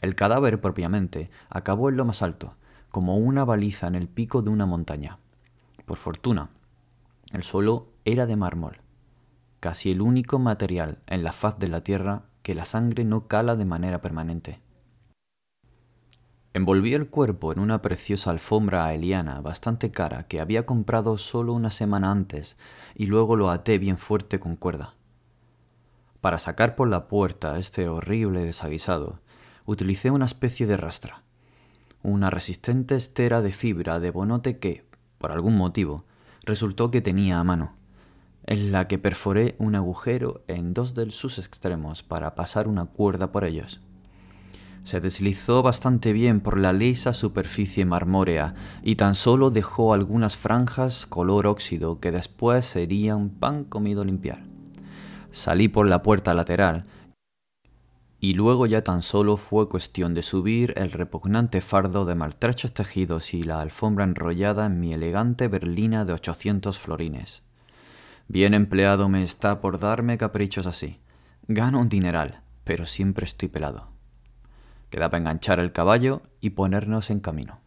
El 0.00 0.14
cadáver 0.14 0.60
propiamente 0.60 1.30
acabó 1.48 1.88
en 1.88 1.96
lo 1.96 2.04
más 2.04 2.22
alto, 2.22 2.54
como 2.90 3.16
una 3.16 3.44
baliza 3.44 3.86
en 3.86 3.94
el 3.94 4.08
pico 4.08 4.42
de 4.42 4.50
una 4.50 4.66
montaña. 4.66 5.18
Por 5.84 5.96
fortuna, 5.96 6.50
el 7.32 7.42
suelo 7.42 7.88
era 8.04 8.26
de 8.26 8.36
mármol, 8.36 8.80
casi 9.60 9.90
el 9.90 10.00
único 10.00 10.38
material 10.38 10.98
en 11.06 11.22
la 11.22 11.32
faz 11.32 11.58
de 11.58 11.68
la 11.68 11.82
tierra 11.82 12.24
que 12.42 12.54
la 12.54 12.64
sangre 12.64 13.04
no 13.04 13.26
cala 13.26 13.56
de 13.56 13.64
manera 13.64 14.00
permanente. 14.00 14.60
Envolví 16.54 16.94
el 16.94 17.08
cuerpo 17.08 17.52
en 17.52 17.60
una 17.60 17.82
preciosa 17.82 18.30
alfombra 18.30 18.86
aeliana 18.86 19.40
bastante 19.42 19.90
cara 19.90 20.26
que 20.26 20.40
había 20.40 20.64
comprado 20.64 21.18
solo 21.18 21.52
una 21.52 21.70
semana 21.70 22.10
antes 22.10 22.56
y 22.94 23.06
luego 23.06 23.36
lo 23.36 23.50
até 23.50 23.78
bien 23.78 23.98
fuerte 23.98 24.40
con 24.40 24.56
cuerda. 24.56 24.94
Para 26.20 26.38
sacar 26.38 26.74
por 26.74 26.88
la 26.88 27.06
puerta 27.06 27.58
este 27.58 27.88
horrible 27.88 28.40
desaguisado, 28.40 29.20
utilicé 29.66 30.10
una 30.10 30.26
especie 30.26 30.66
de 30.66 30.76
rastra, 30.76 31.22
una 32.08 32.30
resistente 32.30 32.96
estera 32.96 33.40
de 33.42 33.52
fibra 33.52 34.00
de 34.00 34.10
bonote 34.10 34.58
que, 34.58 34.84
por 35.18 35.32
algún 35.32 35.56
motivo, 35.56 36.04
resultó 36.42 36.90
que 36.90 37.00
tenía 37.00 37.38
a 37.38 37.44
mano, 37.44 37.74
en 38.46 38.72
la 38.72 38.88
que 38.88 38.98
perforé 38.98 39.54
un 39.58 39.74
agujero 39.74 40.42
en 40.48 40.74
dos 40.74 40.94
de 40.94 41.10
sus 41.10 41.38
extremos 41.38 42.02
para 42.02 42.34
pasar 42.34 42.66
una 42.66 42.86
cuerda 42.86 43.30
por 43.30 43.44
ellos. 43.44 43.80
Se 44.84 45.00
deslizó 45.00 45.62
bastante 45.62 46.14
bien 46.14 46.40
por 46.40 46.58
la 46.58 46.72
lisa 46.72 47.12
superficie 47.12 47.84
marmórea 47.84 48.54
y 48.82 48.96
tan 48.96 49.14
solo 49.14 49.50
dejó 49.50 49.92
algunas 49.92 50.36
franjas 50.36 51.04
color 51.04 51.46
óxido 51.46 52.00
que 52.00 52.10
después 52.10 52.64
serían 52.64 53.28
pan 53.28 53.64
comido 53.64 54.04
limpiar. 54.04 54.44
Salí 55.30 55.68
por 55.68 55.86
la 55.86 56.02
puerta 56.02 56.32
lateral 56.32 56.84
y 58.20 58.34
luego 58.34 58.66
ya 58.66 58.82
tan 58.82 59.02
solo 59.02 59.36
fue 59.36 59.68
cuestión 59.68 60.12
de 60.12 60.22
subir 60.22 60.74
el 60.76 60.90
repugnante 60.90 61.60
fardo 61.60 62.04
de 62.04 62.16
maltrechos 62.16 62.74
tejidos 62.74 63.32
y 63.32 63.42
la 63.42 63.60
alfombra 63.60 64.04
enrollada 64.04 64.66
en 64.66 64.80
mi 64.80 64.92
elegante 64.92 65.46
berlina 65.46 66.04
de 66.04 66.14
800 66.14 66.78
florines. 66.78 67.42
Bien 68.26 68.54
empleado 68.54 69.08
me 69.08 69.22
está 69.22 69.60
por 69.60 69.78
darme 69.78 70.18
caprichos 70.18 70.66
así. 70.66 71.00
Gano 71.46 71.80
un 71.80 71.88
dineral, 71.88 72.42
pero 72.64 72.86
siempre 72.86 73.24
estoy 73.24 73.48
pelado. 73.48 73.88
Queda 74.90 75.08
para 75.08 75.18
enganchar 75.18 75.60
el 75.60 75.72
caballo 75.72 76.22
y 76.40 76.50
ponernos 76.50 77.10
en 77.10 77.20
camino. 77.20 77.60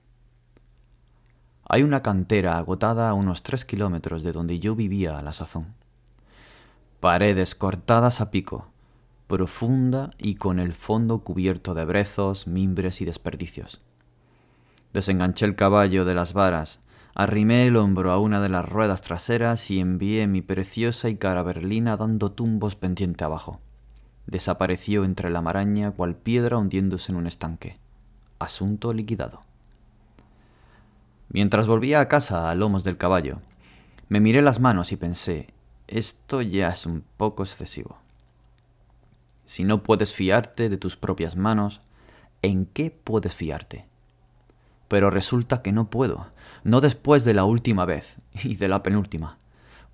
Hay 1.64 1.84
una 1.84 2.04
cantera 2.04 2.58
agotada 2.58 3.10
a 3.10 3.14
unos 3.14 3.44
tres 3.44 3.64
kilómetros 3.64 4.24
de 4.24 4.34
donde 4.34 4.60
yo 4.60 4.76
vivía 4.76 5.18
a 5.18 5.22
la 5.22 5.32
sazón. 5.32 5.74
Paredes 7.00 7.56
cortadas 7.56 8.20
a 8.20 8.30
pico, 8.30 8.71
profunda 9.32 10.12
y 10.18 10.36
con 10.36 10.60
el 10.60 10.74
fondo 10.74 11.20
cubierto 11.20 11.74
de 11.74 11.86
brezos, 11.86 12.48
mimbres 12.48 13.00
y 13.00 13.06
desperdicios. 13.06 13.82
Desenganché 14.92 15.46
el 15.46 15.56
caballo 15.56 16.04
de 16.04 16.14
las 16.14 16.34
varas, 16.34 16.82
arrimé 17.16 17.66
el 17.66 17.78
hombro 17.78 18.12
a 18.12 18.20
una 18.20 18.42
de 18.42 18.50
las 18.50 18.68
ruedas 18.68 19.00
traseras 19.00 19.72
y 19.72 19.80
envié 19.80 20.28
mi 20.28 20.42
preciosa 20.42 21.08
y 21.08 21.16
cara 21.16 21.44
berlina 21.44 21.96
dando 21.96 22.34
tumbos 22.34 22.76
pendiente 22.76 23.24
abajo. 23.24 23.62
Desapareció 24.28 25.06
entre 25.06 25.30
la 25.30 25.42
maraña 25.42 25.92
cual 25.92 26.18
piedra 26.18 26.58
hundiéndose 26.58 27.14
en 27.14 27.18
un 27.18 27.26
estanque. 27.26 27.78
Asunto 28.38 28.92
liquidado. 28.92 29.44
Mientras 31.30 31.68
volvía 31.68 32.02
a 32.02 32.10
casa 32.10 32.50
a 32.50 32.56
lomos 32.56 32.84
del 32.84 32.98
caballo, 32.98 33.38
me 34.10 34.20
miré 34.20 34.42
las 34.42 34.60
manos 34.60 34.92
y 34.92 34.98
pensé, 34.98 35.54
esto 35.88 36.42
ya 36.42 36.68
es 36.72 36.86
un 36.86 37.06
poco 37.16 37.44
excesivo. 37.44 38.02
Si 39.46 39.64
no 39.64 39.84
puedes 39.84 40.14
fiarte 40.14 40.70
de 40.70 40.78
tus 40.78 40.98
propias 40.98 41.36
manos, 41.36 41.82
¿en 42.42 42.66
qué 42.66 42.92
puedes 42.92 43.34
fiarte? 43.34 43.86
Pero 44.88 45.10
resulta 45.10 45.62
que 45.62 45.72
no 45.72 45.90
puedo, 45.90 46.28
no 46.64 46.82
después 46.82 47.24
de 47.24 47.34
la 47.34 47.46
última 47.46 47.86
vez 47.86 48.16
y 48.44 48.56
de 48.56 48.68
la 48.68 48.84
penúltima. 48.84 49.38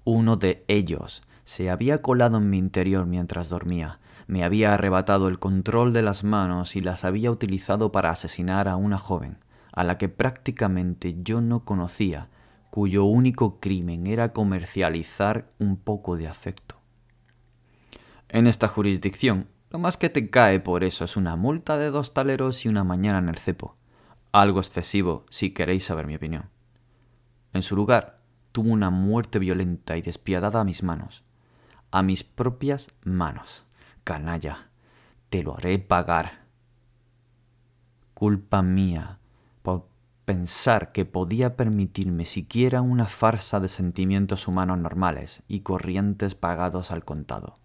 Uno 0.03 0.36
de 0.36 0.63
ellos 0.67 1.23
se 1.43 1.69
había 1.69 1.99
colado 1.99 2.38
en 2.38 2.49
mi 2.49 2.57
interior 2.57 3.05
mientras 3.05 3.49
dormía, 3.49 3.99
me 4.27 4.43
había 4.43 4.73
arrebatado 4.73 5.29
el 5.29 5.39
control 5.39 5.93
de 5.93 6.01
las 6.01 6.25
manos 6.25 6.75
y 6.75 6.81
las 6.81 7.05
había 7.05 7.31
utilizado 7.31 7.93
para 7.93 8.10
asesinar 8.10 8.67
a 8.67 8.75
una 8.75 8.97
joven, 8.97 9.38
a 9.71 9.86
la 9.86 9.97
que 9.97 10.10
prácticamente 10.10 11.15
yo 11.23 11.39
no 11.39 11.63
conocía, 11.63 12.27
cuyo 12.69 13.05
único 13.05 13.60
crimen 13.62 14.05
era 14.05 14.33
comercializar 14.33 15.49
un 15.60 15.77
poco 15.77 16.17
de 16.17 16.27
afecto. 16.27 16.76
En 18.29 18.45
esta 18.45 18.67
jurisdicción, 18.67 19.47
lo 19.69 19.79
más 19.79 19.95
que 19.95 20.09
te 20.09 20.29
cae 20.29 20.59
por 20.59 20.83
eso 20.83 21.05
es 21.05 21.15
una 21.15 21.37
multa 21.37 21.77
de 21.77 21.91
dos 21.91 22.13
taleros 22.13 22.65
y 22.65 22.67
una 22.67 22.83
mañana 22.83 23.19
en 23.19 23.29
el 23.29 23.37
cepo. 23.37 23.77
Algo 24.33 24.59
excesivo, 24.59 25.25
si 25.29 25.51
queréis 25.51 25.85
saber 25.85 26.07
mi 26.07 26.15
opinión. 26.15 26.49
En 27.53 27.61
su 27.61 27.77
lugar, 27.77 28.19
tuvo 28.51 28.69
una 28.71 28.89
muerte 28.89 29.39
violenta 29.39 29.95
y 29.95 30.01
despiadada 30.01 30.59
a 30.59 30.65
mis 30.65 30.83
manos. 30.83 31.23
A 31.89 32.03
mis 32.03 32.25
propias 32.25 32.89
manos. 33.05 33.63
Canalla, 34.03 34.71
te 35.29 35.41
lo 35.41 35.55
haré 35.55 35.79
pagar. 35.79 36.47
Culpa 38.13 38.61
mía 38.61 39.19
por 39.61 39.87
pensar 40.25 40.91
que 40.91 41.05
podía 41.05 41.55
permitirme 41.55 42.25
siquiera 42.25 42.81
una 42.81 43.05
farsa 43.05 43.61
de 43.61 43.69
sentimientos 43.69 44.49
humanos 44.49 44.79
normales 44.79 45.43
y 45.47 45.61
corrientes 45.61 46.35
pagados 46.35 46.91
al 46.91 47.05
contado 47.05 47.57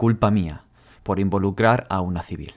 culpa 0.00 0.30
mía, 0.30 0.64
por 1.02 1.20
involucrar 1.20 1.86
a 1.90 2.00
una 2.00 2.22
civil. 2.22 2.54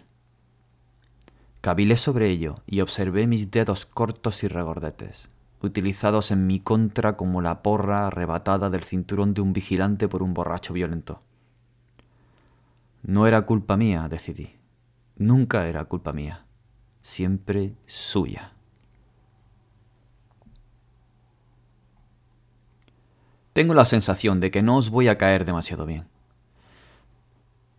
Cabilé 1.60 1.97
sobre 1.97 2.29
ello 2.29 2.56
y 2.65 2.79
observé 2.79 3.27
mis 3.27 3.51
dedos 3.51 3.86
cortos 3.86 4.45
y 4.45 4.47
regordetes, 4.47 5.29
utilizados 5.62 6.32
en 6.32 6.47
mi 6.47 6.62
contra 6.62 7.17
como 7.17 7.41
la 7.41 7.62
porra 7.62 8.08
arrebatada 8.08 8.69
del 8.69 8.86
cinturón 8.86 9.34
de 9.34 9.41
un 9.41 9.51
vigilante 9.51 10.08
por 10.08 10.23
un 10.23 10.34
borracho 10.34 10.71
violento. 10.71 11.21
No 13.01 13.27
era 13.27 13.41
culpa 13.41 13.75
mía, 13.75 14.08
decidí. 14.10 14.56
Nunca 15.17 15.67
era 15.67 15.84
culpa 15.84 16.13
mía. 16.13 16.45
Siempre 17.01 17.75
suya. 17.86 18.53
Tengo 23.51 23.73
la 23.73 23.84
sensación 23.84 24.39
de 24.39 24.49
que 24.49 24.63
no 24.63 24.77
os 24.77 24.89
voy 24.89 25.10
a 25.10 25.17
caer 25.17 25.43
demasiado 25.43 25.86
bien. 25.86 26.12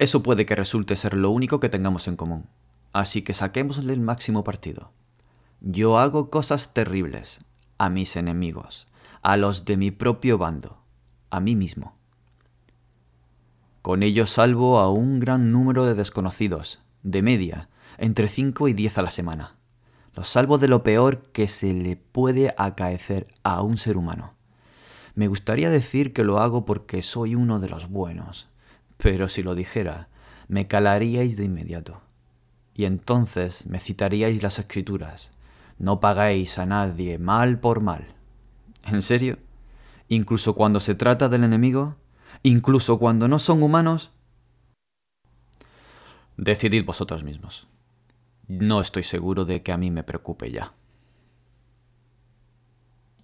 Eso 0.05 0.23
puede 0.23 0.45
que 0.45 0.55
resulte 0.55 0.97
ser 0.97 1.14
lo 1.14 1.31
único 1.31 1.61
que 1.61 1.71
tengamos 1.71 2.09
en 2.09 2.17
común, 2.17 2.45
así 2.93 3.23
que 3.23 3.33
saquémosle 3.33 3.90
el 3.90 4.01
máximo 4.01 4.45
partido. 4.45 4.90
Yo 5.62 5.99
hago 5.99 6.29
cosas 6.29 6.75
terribles 6.75 7.40
a 7.79 7.88
mis 7.88 8.14
enemigos, 8.17 8.87
a 9.23 9.38
los 9.38 9.64
de 9.64 9.79
mi 9.79 9.93
propio 9.93 10.37
bando, 10.37 10.77
a 11.31 11.40
mí 11.40 11.57
mismo. 11.57 11.97
Con 13.81 14.03
ello 14.03 14.27
salvo 14.27 14.79
a 14.79 14.90
un 14.90 15.21
gran 15.21 15.51
número 15.51 15.87
de 15.87 15.95
desconocidos, 15.95 16.83
de 17.03 17.23
media, 17.23 17.71
entre 17.97 18.29
5 18.29 18.69
y 18.69 18.75
10 18.75 18.99
a 18.99 19.03
la 19.05 19.11
semana. 19.11 19.57
Los 20.12 20.29
salvo 20.29 20.59
de 20.59 20.69
lo 20.69 20.83
peor 20.83 21.23
que 21.33 21.49
se 21.49 21.73
le 21.73 21.97
puede 21.97 22.55
acaecer 22.59 23.29
a 23.43 23.62
un 23.62 23.79
ser 23.79 23.97
humano. 23.97 24.35
Me 25.14 25.29
gustaría 25.29 25.71
decir 25.71 26.12
que 26.12 26.25
lo 26.25 26.40
hago 26.40 26.67
porque 26.67 27.01
soy 27.01 27.35
uno 27.35 27.59
de 27.59 27.71
los 27.71 27.88
buenos, 27.88 28.51
pero 28.97 29.29
si 29.29 29.43
lo 29.43 29.55
dijera, 29.55 30.09
me 30.49 30.67
calaríais 30.67 31.37
de 31.37 31.45
inmediato. 31.45 32.01
Y 32.75 32.85
entonces 32.85 33.67
me 33.67 33.79
citaríais 33.79 34.43
las 34.43 34.59
escrituras. 34.59 35.31
No 35.79 36.01
pagáis 36.01 36.59
a 36.59 36.67
nadie 36.67 37.19
mal 37.19 37.59
por 37.59 37.81
mal. 37.81 38.07
¿En 38.85 39.03
serio? 39.03 39.39
¿Incluso 40.09 40.55
cuando 40.55 40.81
se 40.81 40.95
trata 40.95 41.29
del 41.29 41.45
enemigo? 41.45 41.97
¿Incluso 42.43 42.99
cuando 42.99 43.29
no 43.29 43.39
son 43.39 43.63
humanos? 43.63 44.11
Decidid 46.37 46.85
vosotros 46.85 47.25
mismos. 47.25 47.67
No 48.49 48.81
estoy 48.81 49.05
seguro 49.05 49.45
de 49.45 49.63
que 49.63 49.73
a 49.73 49.79
mí 49.79 49.91
me 49.91 50.03
preocupe 50.03 50.51
ya. 50.51 50.75